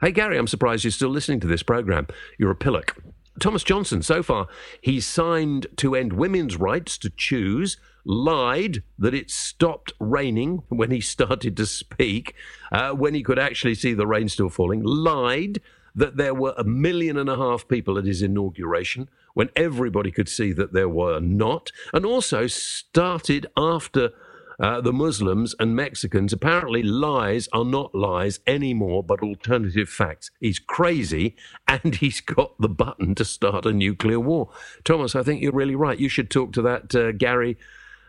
[0.00, 2.06] Hey, Gary, I'm surprised you're still listening to this programme.
[2.38, 2.96] You're a pillock.
[3.40, 4.48] Thomas Johnson, so far,
[4.80, 11.00] he's signed to end women's rights to choose, lied that it stopped raining when he
[11.02, 12.34] started to speak,
[12.72, 15.60] uh, when he could actually see the rain still falling, lied
[15.94, 20.30] that there were a million and a half people at his inauguration when everybody could
[20.30, 24.12] see that there were not, and also started after
[24.58, 26.32] uh, the Muslims and Mexicans.
[26.32, 30.30] Apparently, lies are not lies anymore, but alternative facts.
[30.40, 31.36] He's crazy,
[31.68, 34.48] and he's got the button to start a nuclear war.
[34.84, 36.00] Thomas, I think you're really right.
[36.00, 37.58] You should talk to that uh, Gary.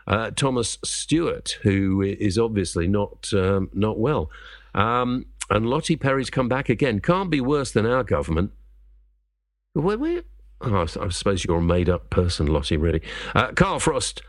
[0.06, 4.30] Uh, Thomas Stewart, who is obviously not um, not well.
[4.74, 7.00] Um, and Lottie Perry's come back again.
[7.00, 8.52] Can't be worse than our government.
[9.74, 10.22] Where?
[10.60, 13.02] Oh, I suppose you're a made up person, Lottie, really.
[13.34, 14.22] Uh, Carl Frost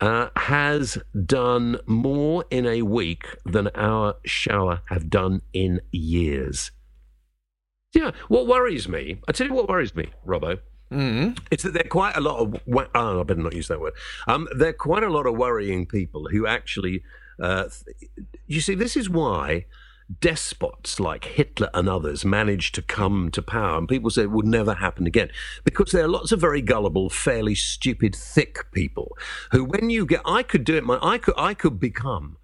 [0.00, 6.70] uh, has done more in a week than our shower have done in years.
[7.94, 10.58] Yeah, what worries me, I tell you what worries me, Robbo.
[10.90, 11.38] Mm.
[11.50, 12.60] It's that there are quite a lot of.
[12.66, 13.94] wo- Oh, I better not use that word.
[14.28, 17.02] Um, there are quite a lot of worrying people who actually.
[17.40, 18.10] Uh, th-
[18.46, 19.64] you see, this is why
[20.20, 24.46] despots like Hitler and others managed to come to power, and people say it would
[24.46, 25.30] never happen again
[25.64, 29.16] because there are lots of very gullible, fairly stupid, thick people
[29.50, 30.84] who, when you get, I could do it.
[30.84, 32.36] My, I could, I could become.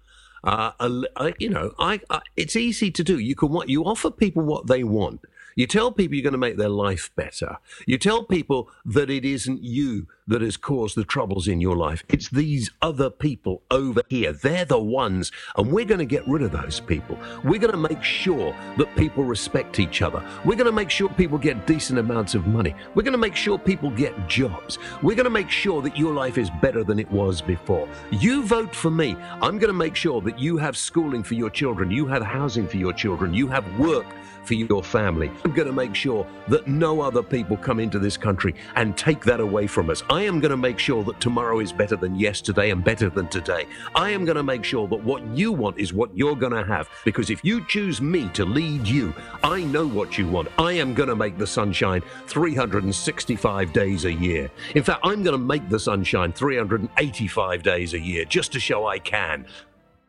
[0.43, 3.19] Uh, a, I- you know, I, I, it's easy to do.
[3.19, 5.21] You can what you offer people what they want.
[5.55, 7.57] You tell people you're going to make their life better.
[7.85, 12.03] You tell people that it isn't you that has caused the troubles in your life.
[12.07, 14.31] It's these other people over here.
[14.31, 17.17] They're the ones, and we're going to get rid of those people.
[17.43, 20.23] We're going to make sure that people respect each other.
[20.45, 22.75] We're going to make sure people get decent amounts of money.
[22.93, 24.77] We're going to make sure people get jobs.
[25.01, 27.89] We're going to make sure that your life is better than it was before.
[28.11, 29.15] You vote for me.
[29.41, 32.67] I'm going to make sure that you have schooling for your children, you have housing
[32.67, 34.05] for your children, you have work
[34.43, 35.31] for your family.
[35.43, 39.23] I'm going to make sure that no other people come into this country and take
[39.25, 40.03] that away from us.
[40.09, 43.27] I am going to make sure that tomorrow is better than yesterday and better than
[43.27, 43.65] today.
[43.95, 46.63] I am going to make sure that what you want is what you're going to
[46.65, 46.89] have.
[47.05, 50.49] Because if you choose me to lead you, I know what you want.
[50.57, 54.49] I am going to make the sunshine 365 days a year.
[54.75, 58.87] In fact, I'm going to make the sunshine 385 days a year just to show
[58.87, 59.45] I can.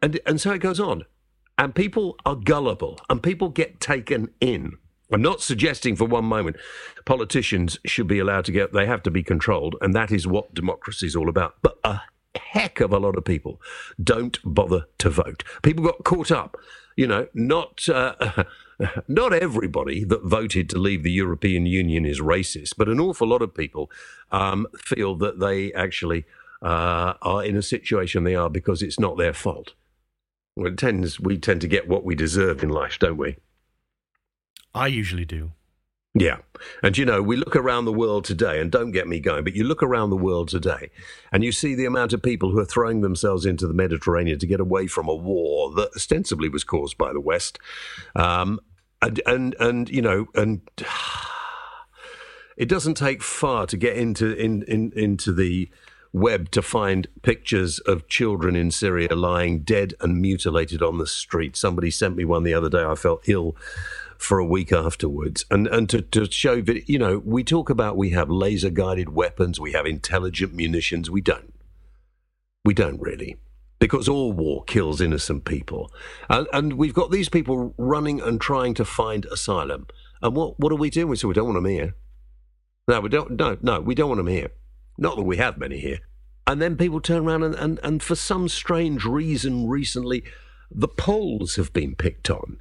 [0.03, 1.05] And, and so it goes on
[1.61, 4.79] and people are gullible and people get taken in.
[5.12, 6.57] I'm not suggesting for one moment
[7.05, 10.55] politicians should be allowed to get, they have to be controlled, and that is what
[10.55, 11.57] democracy is all about.
[11.61, 12.01] But a
[12.35, 13.61] heck of a lot of people
[14.03, 15.45] don't bother to vote.
[15.62, 16.57] People got caught up,
[16.97, 17.89] you know, not.
[17.89, 18.45] Uh,
[19.07, 23.43] Not everybody that voted to leave the European Union is racist, but an awful lot
[23.43, 23.91] of people
[24.32, 26.24] um, feel that they actually
[26.62, 29.74] uh, are in a situation they are because it's not their fault.
[30.61, 33.37] Well, it tends, we tend to get what we deserve in life, don't we?
[34.75, 35.53] I usually do.
[36.13, 36.37] Yeah.
[36.83, 39.57] And you know, we look around the world today, and don't get me going, but
[39.57, 40.91] you look around the world today
[41.33, 44.47] and you see the amount of people who are throwing themselves into the Mediterranean to
[44.47, 47.59] get away from a war that ostensibly was caused by the West.
[48.15, 48.61] Um,
[49.01, 50.61] and, and, and, you know, and
[52.59, 55.71] it doesn't take far to get into, in, in, into the
[56.13, 61.57] web to find pictures of children in Syria lying dead and mutilated on the street.
[61.57, 62.85] Somebody sent me one the other day.
[62.85, 63.57] I felt ill
[64.19, 65.45] for a week afterwards.
[65.51, 69.11] And and to, to show that, you know, we talk about we have laser guided
[69.11, 71.11] weapons, we have intelligent munitions.
[71.11, 71.55] We don't.
[72.65, 73.37] We don't really.
[73.79, 75.91] Because all war kills innocent people.
[76.29, 79.87] And, and we've got these people running and trying to find asylum.
[80.21, 81.09] And what, what are we doing?
[81.09, 81.95] We say, we don't want them here.
[82.87, 83.31] No, we don't.
[83.39, 84.51] No, no, we don't want them here.
[85.01, 85.98] Not that we have many here.
[86.46, 90.22] And then people turn around and, and, and for some strange reason recently,
[90.70, 92.59] the Poles have been picked on.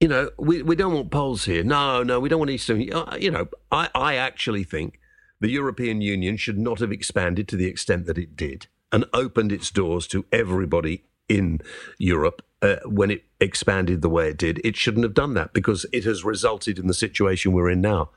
[0.00, 1.64] You know, we, we don't want Poles here.
[1.64, 2.92] No, no, we don't want Eastern.
[2.92, 5.00] uh, You know, I, I actually think
[5.40, 9.50] the European Union should not have expanded to the extent that it did and opened
[9.52, 11.60] its doors to everybody in
[11.98, 14.60] Europe uh, when it expanded the way it did.
[14.64, 18.10] It shouldn't have done that because it has resulted in the situation we're in now.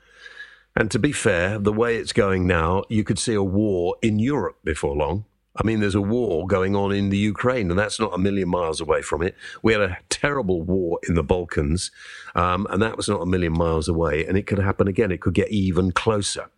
[0.76, 4.18] And to be fair, the way it's going now, you could see a war in
[4.18, 5.24] Europe before long.
[5.58, 8.50] I mean, there's a war going on in the Ukraine, and that's not a million
[8.50, 9.34] miles away from it.
[9.62, 11.90] We had a terrible war in the Balkans,
[12.34, 15.10] um, and that was not a million miles away, and it could happen again.
[15.10, 16.50] It could get even closer.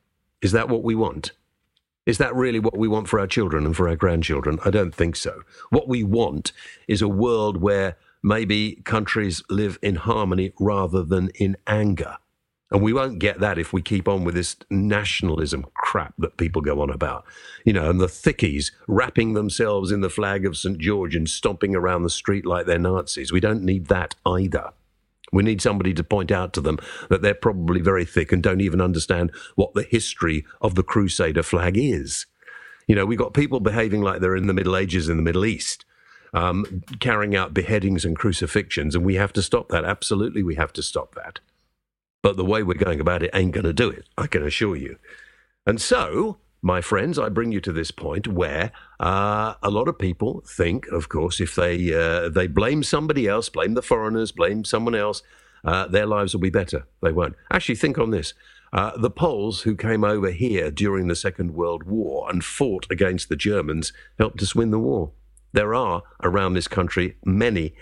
[0.42, 1.30] Is that what we want?
[2.06, 4.58] Is that really what we want for our children and for our grandchildren?
[4.64, 5.42] I don't think so.
[5.70, 6.52] What we want
[6.88, 12.16] is a world where maybe countries live in harmony rather than in anger.
[12.70, 16.60] And we won't get that if we keep on with this nationalism crap that people
[16.60, 17.24] go on about.
[17.64, 20.78] You know, and the thickies wrapping themselves in the flag of St.
[20.78, 23.32] George and stomping around the street like they're Nazis.
[23.32, 24.72] We don't need that either.
[25.32, 26.78] We need somebody to point out to them
[27.10, 31.42] that they're probably very thick and don't even understand what the history of the Crusader
[31.42, 32.26] flag is.
[32.86, 35.44] You know, we've got people behaving like they're in the Middle Ages in the Middle
[35.44, 35.84] East,
[36.32, 39.84] um, carrying out beheadings and crucifixions, and we have to stop that.
[39.84, 41.40] Absolutely, we have to stop that.
[42.22, 44.76] But the way we're going about it ain't going to do it, I can assure
[44.76, 44.96] you.
[45.66, 49.98] And so, my friends, I bring you to this point where uh, a lot of
[49.98, 54.64] people think, of course, if they uh, they blame somebody else, blame the foreigners, blame
[54.64, 55.22] someone else,
[55.64, 56.86] uh, their lives will be better.
[57.02, 57.36] They won't.
[57.50, 58.34] Actually, think on this.
[58.72, 63.28] Uh, the Poles who came over here during the Second World War and fought against
[63.28, 65.12] the Germans helped us win the war.
[65.52, 67.74] There are around this country many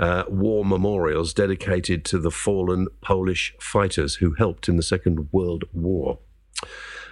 [0.00, 5.64] uh, war memorials dedicated to the fallen Polish fighters who helped in the Second World
[5.72, 6.18] War.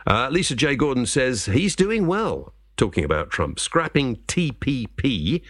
[0.07, 0.75] Uh, Lisa J.
[0.75, 2.55] Gordon says he's doing well.
[2.79, 5.43] Talking about Trump, scrapping TPP,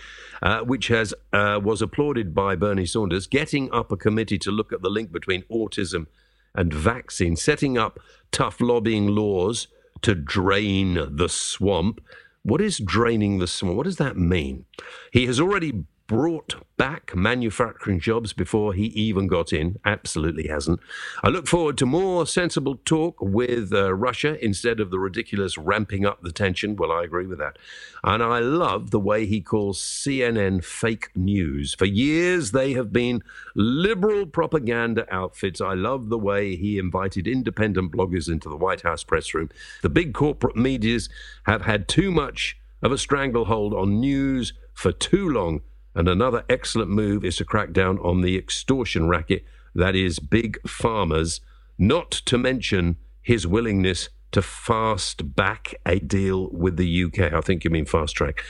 [0.43, 4.73] uh, which has uh, was applauded by Bernie Sanders, getting up a committee to look
[4.73, 6.07] at the link between autism
[6.55, 8.01] and vaccine, setting up
[8.33, 9.69] tough lobbying laws
[10.01, 12.01] to drain the swamp.
[12.43, 13.77] What is draining the swamp?
[13.77, 14.65] What does that mean?
[15.13, 19.79] He has already brought back manufacturing jobs before he even got in.
[19.85, 20.81] Absolutely hasn't.
[21.23, 26.07] I look forward to more sensible talk with uh, Russia instead of the ridiculous ramping
[26.07, 26.77] up the tension.
[26.77, 27.59] Well, I agree with that.
[28.03, 31.75] And I love the way he calls CNN fake news.
[31.75, 33.23] For years, they have been
[33.55, 35.61] liberal propaganda outfits.
[35.61, 39.51] I love the way he invited independent bloggers into the White House press room.
[39.83, 41.11] The big corporate medias
[41.45, 45.61] have had too much of a stranglehold on news for too long
[45.99, 49.45] and another excellent move is to crack down on the extortion racket
[49.75, 51.41] that is big farmers,
[51.77, 57.33] not to mention his willingness to fast back a deal with the UK.
[57.33, 58.45] I think you mean fast track.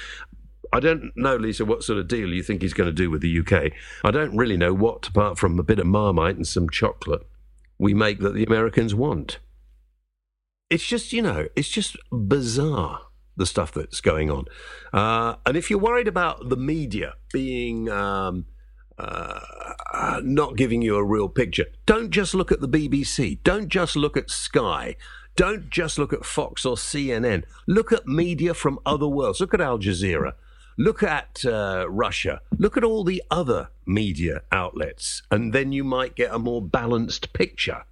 [0.75, 3.23] I don't know, Lisa, what sort of deal you think he's going to do with
[3.23, 3.73] the UK.
[4.05, 7.27] I don't really know what, apart from a bit of marmite and some chocolate,
[7.79, 9.39] we make that the Americans want.
[10.69, 13.08] It's just, you know, it's just bizarre
[13.39, 14.45] the stuff that's going on.
[14.93, 18.47] Uh, and if you're worried about the media being um,
[18.99, 23.43] uh, not giving you a real picture, don't just look at the BBC.
[23.43, 24.97] Don't just look at Sky.
[25.37, 27.45] Don't just look at Fox or CNN.
[27.67, 29.41] Look at media from other worlds.
[29.41, 30.33] Look at Al Jazeera.
[30.77, 32.41] Look at uh, Russia.
[32.57, 37.33] Look at all the other media outlets, and then you might get a more balanced
[37.33, 37.85] picture.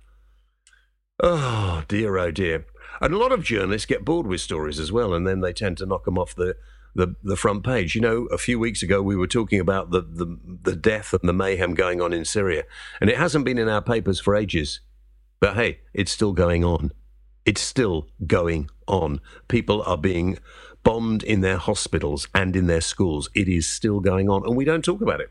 [1.20, 2.66] Oh dear, oh dear.
[3.00, 5.78] And a lot of journalists get bored with stories as well, and then they tend
[5.78, 6.56] to knock them off the,
[6.94, 7.94] the, the front page.
[7.94, 11.28] You know, a few weeks ago we were talking about the, the, the death and
[11.28, 12.64] the mayhem going on in Syria,
[13.00, 14.80] and it hasn't been in our papers for ages.
[15.40, 16.92] But hey, it's still going on.
[17.44, 19.20] It's still going on.
[19.48, 20.38] People are being
[20.82, 23.28] bombed in their hospitals and in their schools.
[23.34, 25.30] It is still going on, and we don't talk about it.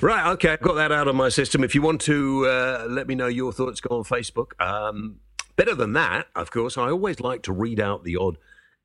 [0.00, 1.64] Right, okay, I've got that out of my system.
[1.64, 4.60] If you want to uh, let me know your thoughts, go on Facebook.
[4.60, 5.20] Um,
[5.60, 8.38] Better than that, of course, I always like to read out the odd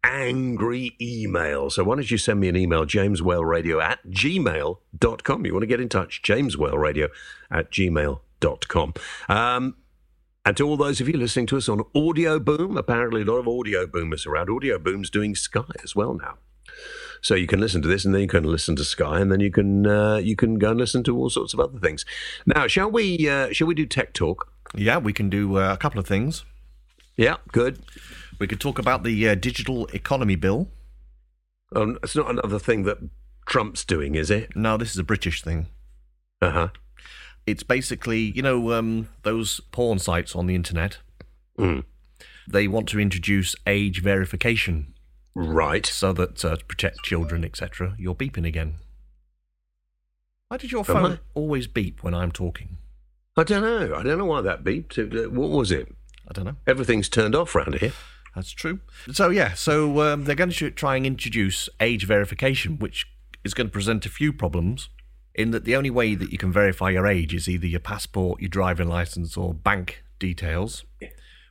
[0.04, 1.70] angry email.
[1.70, 5.46] So why don't you send me an email, jameswhaleradio at gmail.com.
[5.46, 7.08] You want to get in touch, jameswhaleradio
[7.50, 8.94] at gmail.com.
[9.30, 9.76] Um,
[10.44, 13.38] and to all those of you listening to us on Audio Boom, apparently a lot
[13.38, 14.50] of Audio Boomers around.
[14.50, 16.40] Audio Boom's doing Sky as well now.
[17.22, 19.40] So you can listen to this, and then you can listen to Sky, and then
[19.40, 22.04] you can uh, you can go and listen to all sorts of other things.
[22.46, 24.52] Now, shall we uh, shall we do tech talk?
[24.76, 26.44] Yeah, we can do uh, a couple of things.
[27.18, 27.80] Yeah, good.
[28.40, 30.68] We could talk about the uh, digital economy bill.
[31.76, 32.98] Um, it's not another thing that
[33.46, 34.56] Trump's doing, is it?
[34.56, 35.68] No, this is a British thing.
[36.42, 36.68] Uh huh.
[37.46, 40.98] It's basically, you know, um, those porn sites on the internet.
[41.58, 41.84] Mm.
[42.48, 44.94] They want to introduce age verification
[45.34, 45.86] Right.
[45.86, 47.96] so that uh, to protect children, etc.
[47.98, 48.76] You're beeping again.
[50.48, 52.78] Why did your phone always beep when I'm talking?
[53.38, 53.96] I don't know.
[53.96, 54.98] I don't know why that beeped.
[54.98, 55.94] Uh, What was it?
[56.28, 56.56] I don't know.
[56.68, 57.94] Everything's turned off round here.
[58.36, 58.80] That's true.
[59.12, 63.06] So yeah, so um, they're going to try and introduce age verification, which
[63.44, 64.90] is going to present a few problems.
[65.34, 68.40] In that the only way that you can verify your age is either your passport,
[68.42, 70.84] your driving license, or bank details.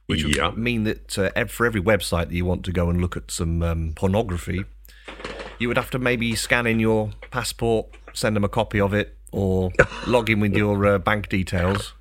[0.07, 0.49] Which Yeah.
[0.49, 3.31] would mean that uh, for every website that you want to go and look at
[3.31, 4.64] some um, pornography,
[5.59, 9.16] You would have to maybe scan in your passport, send them a copy of it,
[9.33, 9.70] or
[10.07, 11.93] log in with your uh, bank details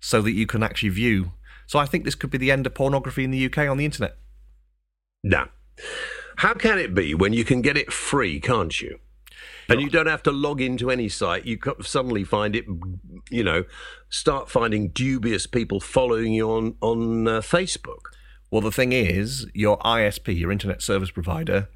[0.00, 1.32] so that you can actually view.
[1.66, 3.84] So I think this could be the end of pornography in the UK on the
[3.84, 4.16] internet.
[5.22, 5.48] No.
[6.36, 8.98] How can it be when you can get it free, can't you?
[9.68, 11.46] And you don't have to log into any site.
[11.46, 12.66] You suddenly find it,
[13.30, 13.64] you know,
[14.10, 18.10] start finding dubious people following you on, on uh, Facebook.
[18.50, 21.68] Well, the thing is, your ISP, your internet service provider,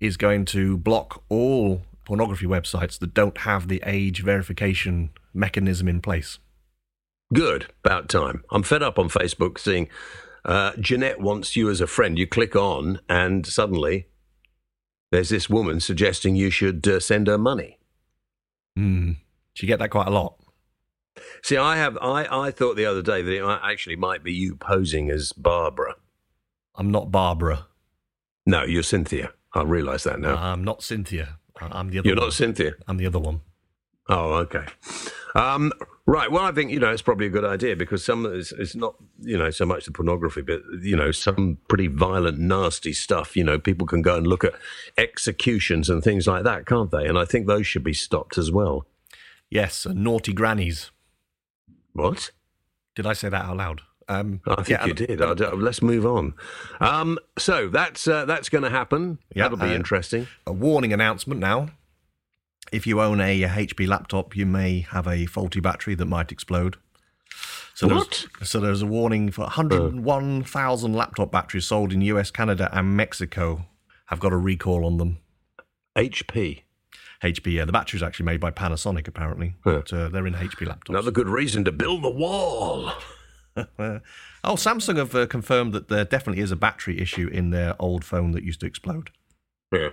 [0.00, 6.00] is going to block all pornography websites that don't have the age verification mechanism in
[6.00, 6.38] place.
[7.34, 8.44] Good, about time.
[8.50, 9.88] I'm fed up on Facebook seeing
[10.44, 12.18] uh, Jeanette wants you as a friend.
[12.18, 14.06] You click on, and suddenly
[15.10, 17.78] there's this woman suggesting you should uh, send her money.
[18.76, 19.12] Hmm.
[19.54, 20.36] Do you get that quite a lot?
[21.42, 21.96] See, I have.
[22.00, 25.96] I, I thought the other day that it actually might be you posing as Barbara.
[26.76, 27.66] I'm not Barbara.
[28.44, 29.32] No, you're Cynthia.
[29.54, 30.36] I realise that now.
[30.36, 31.38] I'm not Cynthia.
[31.58, 32.26] I'm the other you're one.
[32.26, 32.74] not Cynthia.
[32.86, 33.40] I'm the other one.
[34.08, 34.66] Oh, okay.
[35.34, 35.72] Um,
[36.06, 36.30] right.
[36.30, 38.94] Well, I think you know it's probably a good idea because some it's, it's not
[39.20, 43.36] you know so much the pornography, but you know some pretty violent, nasty stuff.
[43.36, 44.54] You know, people can go and look at
[44.96, 47.06] executions and things like that, can't they?
[47.06, 48.86] And I think those should be stopped as well.
[49.50, 50.90] Yes, and naughty grannies.
[51.92, 52.30] What?
[52.94, 53.82] Did I say that out loud?
[54.08, 55.20] Um, I think yeah, you did.
[55.20, 56.34] Let's move on.
[56.80, 59.18] Um, so that's uh, that's going to happen.
[59.34, 60.28] Yeah, That'll be uh, interesting.
[60.46, 61.70] a warning announcement now.
[62.72, 66.76] If you own a HP laptop, you may have a faulty battery that might explode.
[67.74, 68.26] So What?
[68.38, 73.66] There's, so there's a warning for 101,000 laptop batteries sold in US, Canada, and Mexico
[74.06, 75.18] have got a recall on them.
[75.96, 76.62] HP.
[77.22, 80.90] HP, yeah, the battery's actually made by Panasonic apparently, but uh, they're in HP laptops.
[80.90, 82.92] Another good reason to build the wall.
[84.44, 88.04] Oh, Samsung have uh, confirmed that there definitely is a battery issue in their old
[88.04, 89.10] phone that used to explode.
[89.72, 89.88] Yeah.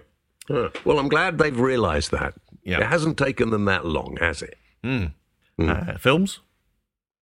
[0.50, 0.68] Yeah.
[0.86, 2.36] Well, I'm glad they've realised that.
[2.64, 2.80] Yeah.
[2.80, 4.58] It hasn't taken them that long, has it?
[4.84, 6.40] Uh, films?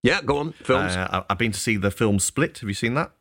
[0.03, 0.53] Yeah, go on.
[0.53, 0.95] Films.
[0.95, 2.59] Uh, I- I've been to see the film Split.
[2.59, 3.11] Have you seen that?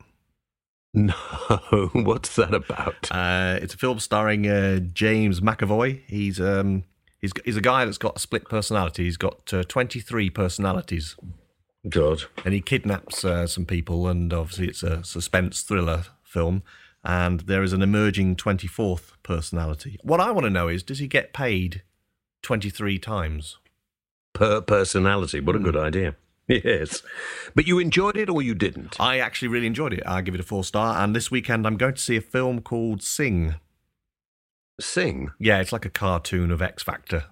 [0.92, 1.12] no,
[1.92, 3.10] what's that about?
[3.12, 6.00] Uh, it's a film starring uh, James McAvoy.
[6.06, 6.84] He's um,
[7.20, 9.04] he's he's a guy that's got a split personality.
[9.04, 11.16] He's got uh, 23 personalities,
[11.88, 12.22] God.
[12.44, 14.08] and he kidnaps uh, some people.
[14.08, 16.62] And obviously, it's a suspense thriller film.
[17.04, 19.98] And there is an emerging 24th personality.
[20.02, 21.82] What I want to know is, does he get paid
[22.42, 23.58] 23 times?
[24.32, 25.40] Per personality.
[25.40, 26.16] What a good idea.
[26.48, 27.02] Yes.
[27.54, 28.96] But you enjoyed it or you didn't?
[29.00, 30.02] I actually really enjoyed it.
[30.04, 31.00] I give it a four star.
[31.00, 33.54] And this weekend, I'm going to see a film called Sing.
[34.80, 35.30] Sing.
[35.38, 37.26] Yeah, it's like a cartoon of X Factor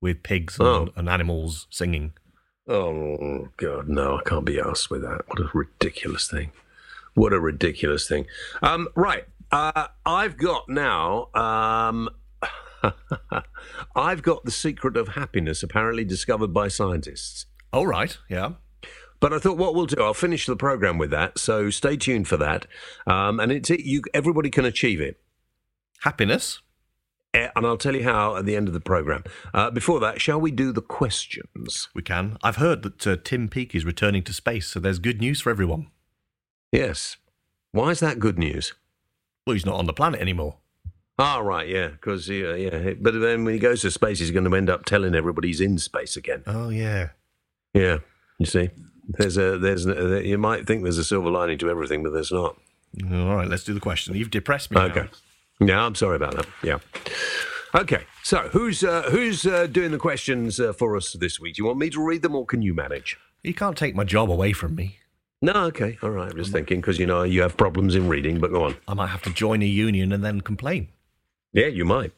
[0.00, 0.88] with pigs and, Oh.
[0.94, 2.12] and animals singing.
[2.68, 5.22] Oh, God, no, I can't be asked with that.
[5.26, 6.52] What a ridiculous thing.
[7.14, 8.26] What a ridiculous thing.
[8.62, 9.24] Um, right.
[9.50, 11.30] Uh, I've got now.
[11.34, 12.08] Um,
[13.96, 17.46] I've got the secret of happiness apparently discovered by scientists.
[17.72, 18.16] All right.
[18.28, 18.52] Yeah.
[19.20, 21.38] But I thought what we'll do, I'll finish the program with that.
[21.38, 22.66] So stay tuned for that.
[23.06, 24.02] Um, and it's it, you.
[24.12, 25.20] Everybody can achieve it.
[26.00, 26.60] Happiness.
[27.32, 29.22] Eh, And I'll tell you how at the end of the program.
[29.54, 31.88] Uh, before that, shall we do the questions?
[31.94, 32.36] We can.
[32.42, 35.50] I've heard that uh, Tim Peake is returning to space, so there's good news for
[35.50, 35.86] everyone.
[36.72, 37.16] Yes.
[37.70, 38.74] Why is that good news?
[39.46, 40.58] Well, he's not on the planet anymore.
[41.18, 42.94] Ah, right, yeah, because yeah, yeah.
[43.00, 45.60] But then when he goes to space, he's going to end up telling everybody he's
[45.60, 46.42] in space again.
[46.46, 47.10] Oh, yeah.
[47.74, 47.98] Yeah,
[48.38, 48.70] you see,
[49.08, 52.32] there's a there's a, you might think there's a silver lining to everything, but there's
[52.32, 52.56] not.
[53.10, 54.14] All right, let's do the question.
[54.14, 54.76] You've depressed me.
[54.76, 54.84] now.
[54.86, 55.08] Okay.
[55.60, 56.46] Yeah, I'm sorry about that.
[56.62, 56.78] Yeah.
[57.74, 61.54] Okay, so who's uh, who's uh, doing the questions uh, for us this week?
[61.54, 63.18] Do you want me to read them, or can you manage?
[63.42, 64.98] You can't take my job away from me.
[65.40, 66.30] No, okay, all right.
[66.30, 68.76] I'm just thinking because you know you have problems in reading, but go on.
[68.86, 70.88] I might have to join a union and then complain.
[71.52, 72.12] Yeah, you might.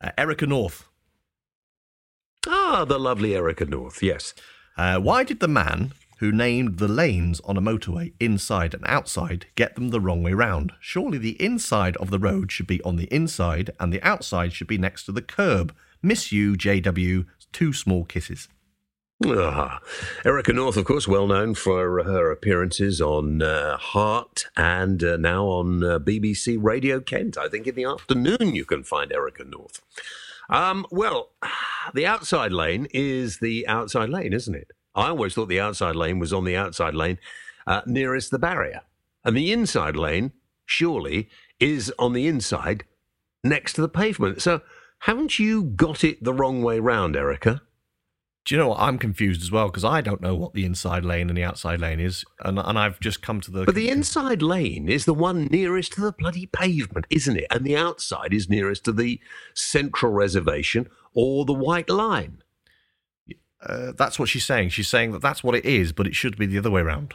[0.00, 0.86] Uh, Erica North.
[2.46, 4.02] Ah, the lovely Erica North.
[4.02, 4.34] Yes.
[4.76, 9.46] Uh, why did the man who named the lanes on a motorway inside and outside
[9.56, 10.72] get them the wrong way round?
[10.80, 14.68] Surely the inside of the road should be on the inside and the outside should
[14.68, 15.74] be next to the curb.
[16.02, 17.26] Miss you, JW.
[17.52, 18.48] Two small kisses.
[19.26, 19.80] Ah,
[20.24, 25.44] Erica North, of course, well known for her appearances on uh, Heart and uh, now
[25.44, 27.36] on uh, BBC Radio Kent.
[27.36, 29.82] I think in the afternoon you can find Erica North.
[30.48, 31.32] Um, well,
[31.94, 34.68] the outside lane is the outside lane, isn't it?
[34.94, 37.18] I always thought the outside lane was on the outside lane
[37.66, 38.80] uh, nearest the barrier.
[39.22, 40.32] And the inside lane,
[40.64, 41.28] surely,
[41.60, 42.84] is on the inside
[43.44, 44.40] next to the pavement.
[44.40, 44.62] So
[45.00, 47.60] haven't you got it the wrong way round, Erica?
[48.44, 48.80] Do you know what?
[48.80, 51.80] I'm confused as well because I don't know what the inside lane and the outside
[51.80, 53.64] lane is, and and I've just come to the.
[53.64, 57.46] But the inside lane is the one nearest to the bloody pavement, isn't it?
[57.50, 59.20] And the outside is nearest to the
[59.54, 62.42] central reservation or the white line.
[63.64, 64.70] Uh, that's what she's saying.
[64.70, 67.14] She's saying that that's what it is, but it should be the other way around.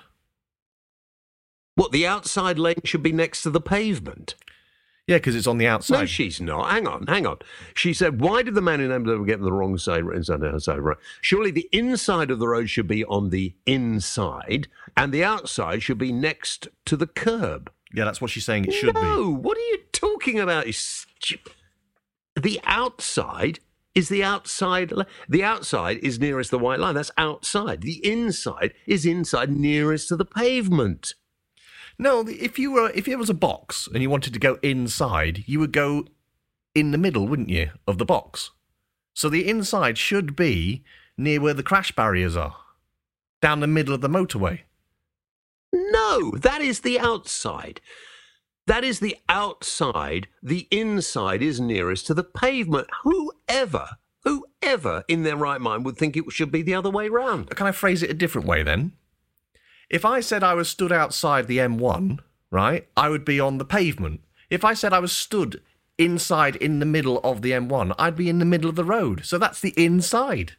[1.76, 4.36] What, the outside lane should be next to the pavement?
[5.08, 6.00] Yeah, because it's on the outside.
[6.00, 6.72] No, she's not.
[6.72, 7.38] Hang on, hang on.
[7.76, 10.80] She said, "Why did the man in Amsterdam get the wrong side, inside the outside
[10.80, 10.98] right?
[11.22, 16.00] Surely the inside of the road should be on the inside, and the outside should
[16.00, 18.66] be next to the curb." yeah, that's what she's saying.
[18.66, 19.08] It should no, be.
[19.08, 20.68] No, what are you talking about?
[20.68, 21.38] You
[22.36, 23.60] The outside
[23.96, 24.92] is the outside.
[25.30, 26.96] The outside is nearest the white line.
[26.96, 27.82] That's outside.
[27.82, 31.16] The inside is inside, nearest to the pavement.
[31.98, 35.44] No, if you were if it was a box and you wanted to go inside,
[35.48, 36.06] you would go
[36.74, 38.52] in the middle, wouldn't you, of the box?
[39.14, 40.84] So the inside should be
[41.18, 42.58] near where the crash barriers are,
[43.42, 44.62] down the middle of the motorway.
[45.72, 47.80] No, that is the outside.
[48.68, 50.28] That is the outside.
[50.42, 52.88] The inside is nearest to the pavement.
[53.04, 53.90] Whoever,
[54.24, 57.52] whoever in their right mind would think it should be the other way round?
[57.52, 58.94] Can I phrase it a different way then?
[59.90, 62.20] If I said I was stood outside the M1,
[62.52, 64.22] right, I would be on the pavement.
[64.50, 65.62] If I said I was stood
[65.98, 69.26] inside in the middle of the M1, I'd be in the middle of the road.
[69.26, 70.54] So that's the inside.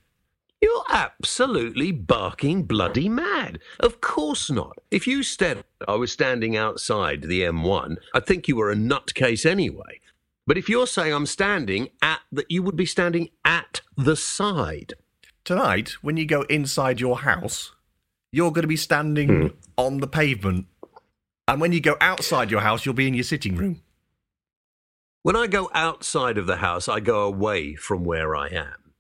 [0.61, 3.59] You're absolutely barking bloody mad.
[3.79, 4.79] Of course not.
[4.91, 9.45] If you said I was standing outside the M1, I'd think you were a nutcase
[9.45, 10.01] anyway.
[10.47, 14.95] But if you're saying I'm standing at that, you would be standing at the side.
[15.45, 17.73] Tonight, when you go inside your house,
[18.37, 19.47] you're going to be standing hmm.
[19.79, 20.67] on the pavement.
[21.49, 23.81] And when you go outside your house, you'll be in your sitting room.
[25.23, 28.93] When I go outside of the house, I go away from where I am.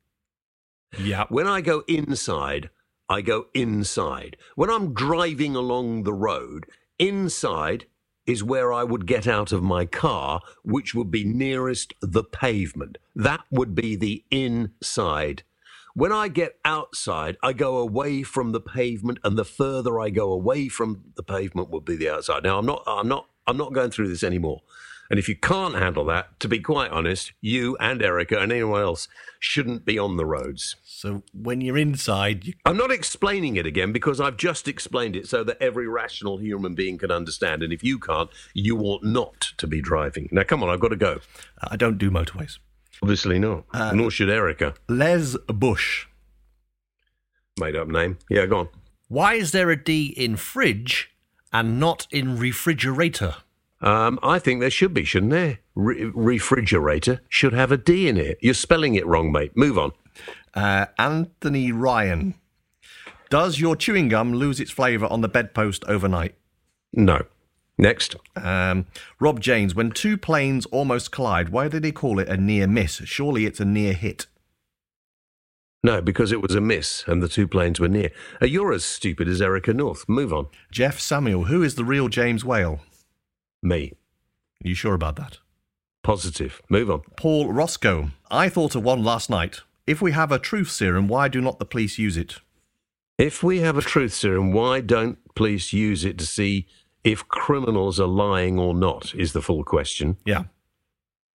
[0.98, 1.26] Yeah.
[1.28, 2.70] When I go inside,
[3.10, 4.38] I go inside.
[4.54, 6.64] When I'm driving along the road,
[6.98, 7.84] inside
[8.26, 12.96] is where I would get out of my car, which would be nearest the pavement.
[13.14, 15.42] That would be the inside.
[15.96, 20.30] When I get outside, I go away from the pavement, and the further I go
[20.30, 22.42] away from the pavement would be the outside.
[22.42, 24.60] Now, I'm not, I'm not, I'm not going through this anymore.
[25.08, 28.82] And if you can't handle that, to be quite honest, you and Erica and anyone
[28.82, 29.08] else
[29.40, 30.76] shouldn't be on the roads.
[30.84, 35.26] So when you're inside, you, I'm not explaining it again because I've just explained it
[35.26, 37.62] so that every rational human being can understand.
[37.62, 40.28] And if you can't, you ought not to be driving.
[40.30, 41.20] Now, come on, I've got to go.
[41.62, 42.58] I don't do motorways.
[43.02, 43.64] Obviously not.
[43.94, 44.74] Nor should Erica.
[44.88, 46.06] Les Bush.
[47.58, 48.18] Made up name.
[48.28, 48.68] Yeah, go on.
[49.08, 51.10] Why is there a D in fridge
[51.52, 53.36] and not in refrigerator?
[53.80, 55.60] Um, I think there should be, shouldn't there?
[55.74, 58.38] Re- refrigerator should have a D in it.
[58.40, 59.56] You're spelling it wrong, mate.
[59.56, 59.92] Move on.
[60.54, 62.34] Uh, Anthony Ryan.
[63.28, 66.34] Does your chewing gum lose its flavour on the bedpost overnight?
[66.92, 67.22] No.
[67.78, 68.16] Next.
[68.34, 68.86] Um,
[69.20, 73.02] Rob James, when two planes almost collide, why do they call it a near miss?
[73.04, 74.26] Surely it's a near hit.
[75.82, 78.10] No, because it was a miss and the two planes were near.
[78.42, 80.08] Uh, you're as stupid as Erica North.
[80.08, 80.48] Move on.
[80.72, 82.80] Jeff Samuel, who is the real James Whale?
[83.62, 83.92] Me.
[84.64, 85.38] Are you sure about that?
[86.02, 86.62] Positive.
[86.68, 87.02] Move on.
[87.16, 89.60] Paul Roscoe, I thought of one last night.
[89.86, 92.36] If we have a truth serum, why do not the police use it?
[93.18, 96.66] If we have a truth serum, why don't police use it to see
[97.06, 99.14] if criminals are lying or not?
[99.14, 100.16] Is the full question.
[100.26, 100.44] Yeah.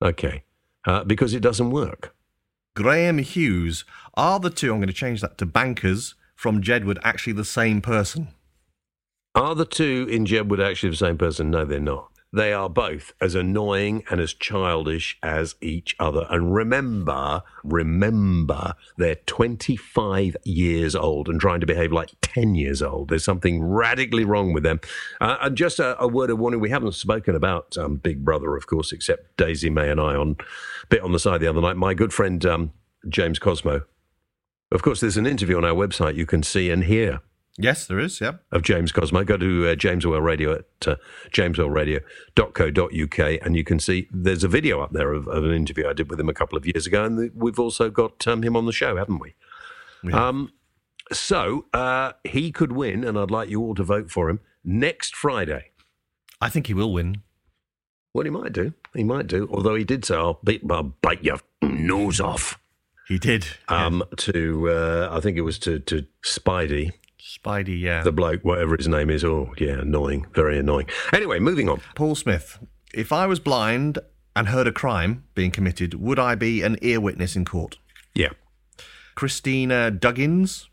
[0.02, 0.44] Okay.
[0.86, 2.14] Uh, because it doesn't work.
[2.76, 7.34] Graham Hughes, are the two, I'm going to change that to bankers from Jedward, actually
[7.34, 8.30] the same person?
[9.34, 11.52] Are the two in Jedward actually the same person?
[11.52, 12.11] No, they're not.
[12.34, 16.26] They are both as annoying and as childish as each other.
[16.30, 23.10] And remember, remember, they're 25 years old and trying to behave like 10 years old.
[23.10, 24.80] There's something radically wrong with them.
[25.20, 28.56] Uh, and just a, a word of warning we haven't spoken about um, Big Brother,
[28.56, 30.38] of course, except Daisy May and I on
[30.88, 31.76] bit on the side the other night.
[31.76, 32.72] My good friend um,
[33.10, 33.82] James Cosmo.
[34.72, 37.22] Of course, there's an interview on our website you can see and hear
[37.58, 38.34] Yes, there is, yeah.
[38.52, 39.24] of James Cosmo.
[39.24, 40.96] Go to uh, James Whale Radio at uh,
[41.32, 45.94] jameswhaleradio.co.uk and you can see there's a video up there of, of an interview I
[45.94, 47.04] did with him a couple of years ago.
[47.04, 49.36] And we've also got um, him on the show, haven't we?
[50.04, 50.14] Have.
[50.14, 50.54] Um,
[51.12, 55.16] so uh, he could win, and I'd like you all to vote for him next
[55.16, 55.72] Friday.
[56.40, 57.22] I think he will win.
[58.14, 58.74] Well, he might do.
[58.94, 59.48] He might do.
[59.52, 62.60] Although he did say, I'll, beat, I'll bite your nose off.
[63.08, 63.46] He did.
[63.68, 66.94] Um, to uh, I think it was to to Spidey,
[67.32, 68.04] Spidey, yeah.
[68.04, 69.24] the bloke, whatever his name is.
[69.24, 70.88] Oh, yeah, annoying, very annoying.
[71.14, 71.82] Anyway, moving on.
[71.96, 72.60] Paul Smith,
[72.94, 74.00] if I was blind
[74.36, 77.78] and heard a crime being committed, would I be an ear witness in court?
[78.14, 78.32] Yeah,
[79.16, 80.66] Christina Duggins.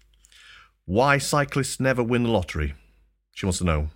[0.84, 2.74] Why cyclists never win the lottery?
[3.34, 3.90] She wants to know.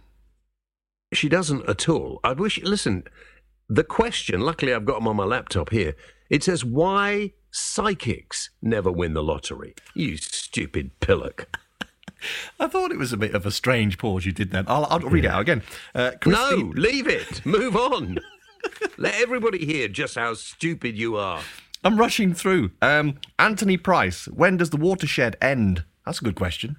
[1.13, 2.21] She doesn't at all.
[2.23, 2.63] I'd wish.
[2.63, 3.05] Listen,
[3.69, 4.41] the question.
[4.41, 5.97] Luckily, I've got them on my laptop here.
[6.31, 9.75] It says why psychics never win the lottery.
[9.95, 11.49] You stupid pillock.
[12.61, 14.65] I thought it was a bit of a strange pause you did then.
[14.69, 15.63] I'll, I'll read it out again.
[15.95, 17.45] Uh, Christi- No, leave it.
[17.45, 18.19] Move on.
[18.97, 21.41] Let everybody hear just how stupid you are.
[21.85, 22.71] I'm rushing through.
[22.81, 25.85] Um, Anthony Price, when does the watershed end?
[26.07, 26.77] That's a good question.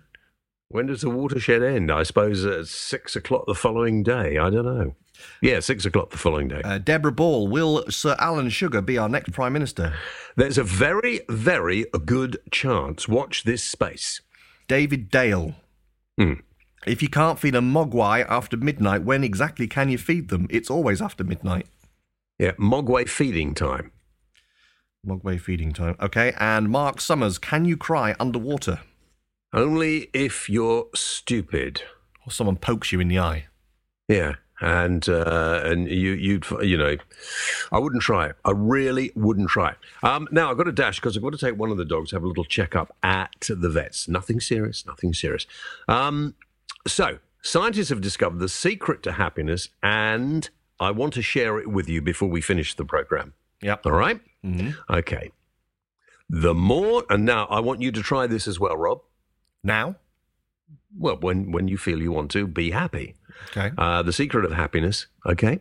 [0.70, 1.92] When does the watershed end?
[1.92, 4.38] I suppose at six o'clock the following day.
[4.38, 4.96] I don't know.
[5.42, 6.62] Yeah, six o'clock the following day.
[6.64, 9.94] Uh, Deborah Ball, will Sir Alan Sugar be our next Prime Minister?
[10.36, 13.08] There's a very, very good chance.
[13.08, 14.22] Watch this space.
[14.68, 15.56] David Dale.
[16.18, 16.34] Hmm.
[16.86, 20.48] If you can't feed a mogwai after midnight, when exactly can you feed them?
[20.50, 21.68] It's always after midnight.
[22.40, 23.92] Yeah, Mogwai feeding time.
[25.08, 25.96] Mogwai feeding time.
[26.00, 26.34] Okay.
[26.38, 28.80] And Mark Summers, can you cry underwater?
[29.54, 31.84] Only if you're stupid.
[32.26, 33.48] Or someone pokes you in the eye?
[34.08, 36.96] Yeah, and uh, and you you'd you know,
[37.72, 38.38] I wouldn't try it.
[38.46, 39.78] I really wouldn't try it.
[40.02, 42.12] Um, now I've got to dash because I've got to take one of the dogs
[42.12, 44.08] have a little checkup at the vets.
[44.08, 44.86] Nothing serious.
[44.86, 45.46] Nothing serious.
[45.88, 46.36] Um,
[46.88, 50.50] so scientists have discovered the secret to happiness, and
[50.80, 53.34] I want to share it with you before we finish the program.
[53.62, 53.86] Yep.
[53.86, 54.22] All right?
[54.42, 55.32] hmm Okay.
[56.30, 59.02] The more, and now I want you to try this as well, Rob.
[59.64, 59.98] Now?
[60.98, 63.16] Well, when when you feel you want to, be happy.
[63.56, 63.72] Okay.
[63.78, 65.60] Uh, the secret of happiness, okay?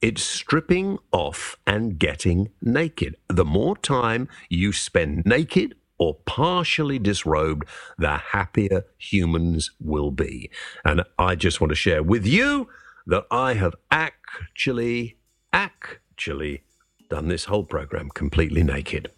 [0.00, 3.16] It's stripping off and getting naked.
[3.28, 10.50] The more time you spend naked or partially disrobed, the happier humans will be.
[10.84, 12.68] And I just want to share with you
[13.06, 15.18] that I have actually,
[15.52, 16.62] actually
[17.10, 19.10] done this whole program completely naked.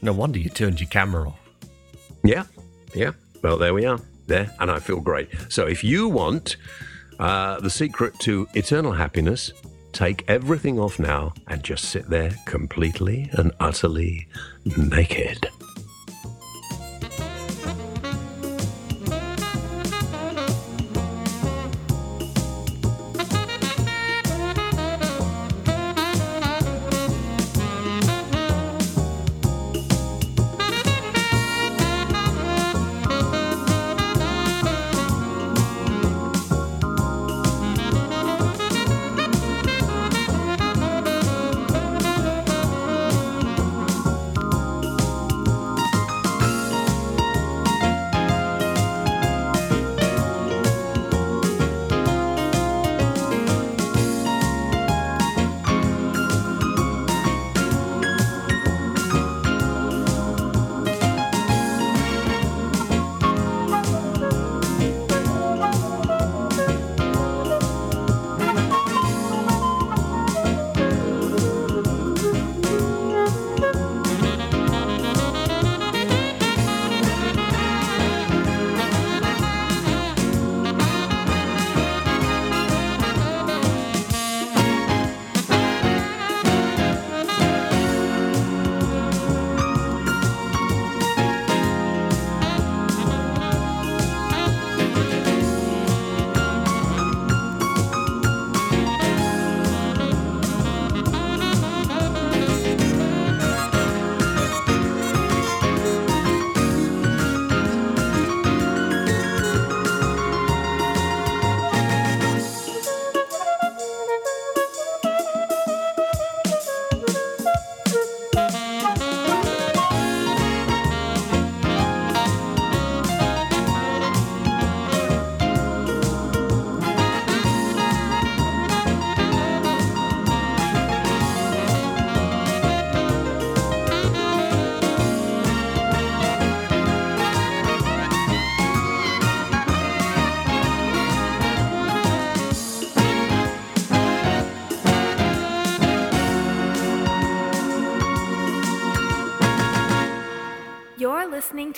[0.00, 1.40] No wonder you turned your camera off.
[2.24, 2.44] Yeah,
[2.94, 3.12] yeah.
[3.42, 4.00] Well, there we are.
[4.26, 5.28] There, and I feel great.
[5.48, 6.56] So, if you want
[7.18, 9.52] uh, the secret to eternal happiness,
[9.92, 14.28] take everything off now and just sit there completely and utterly
[14.76, 15.48] naked.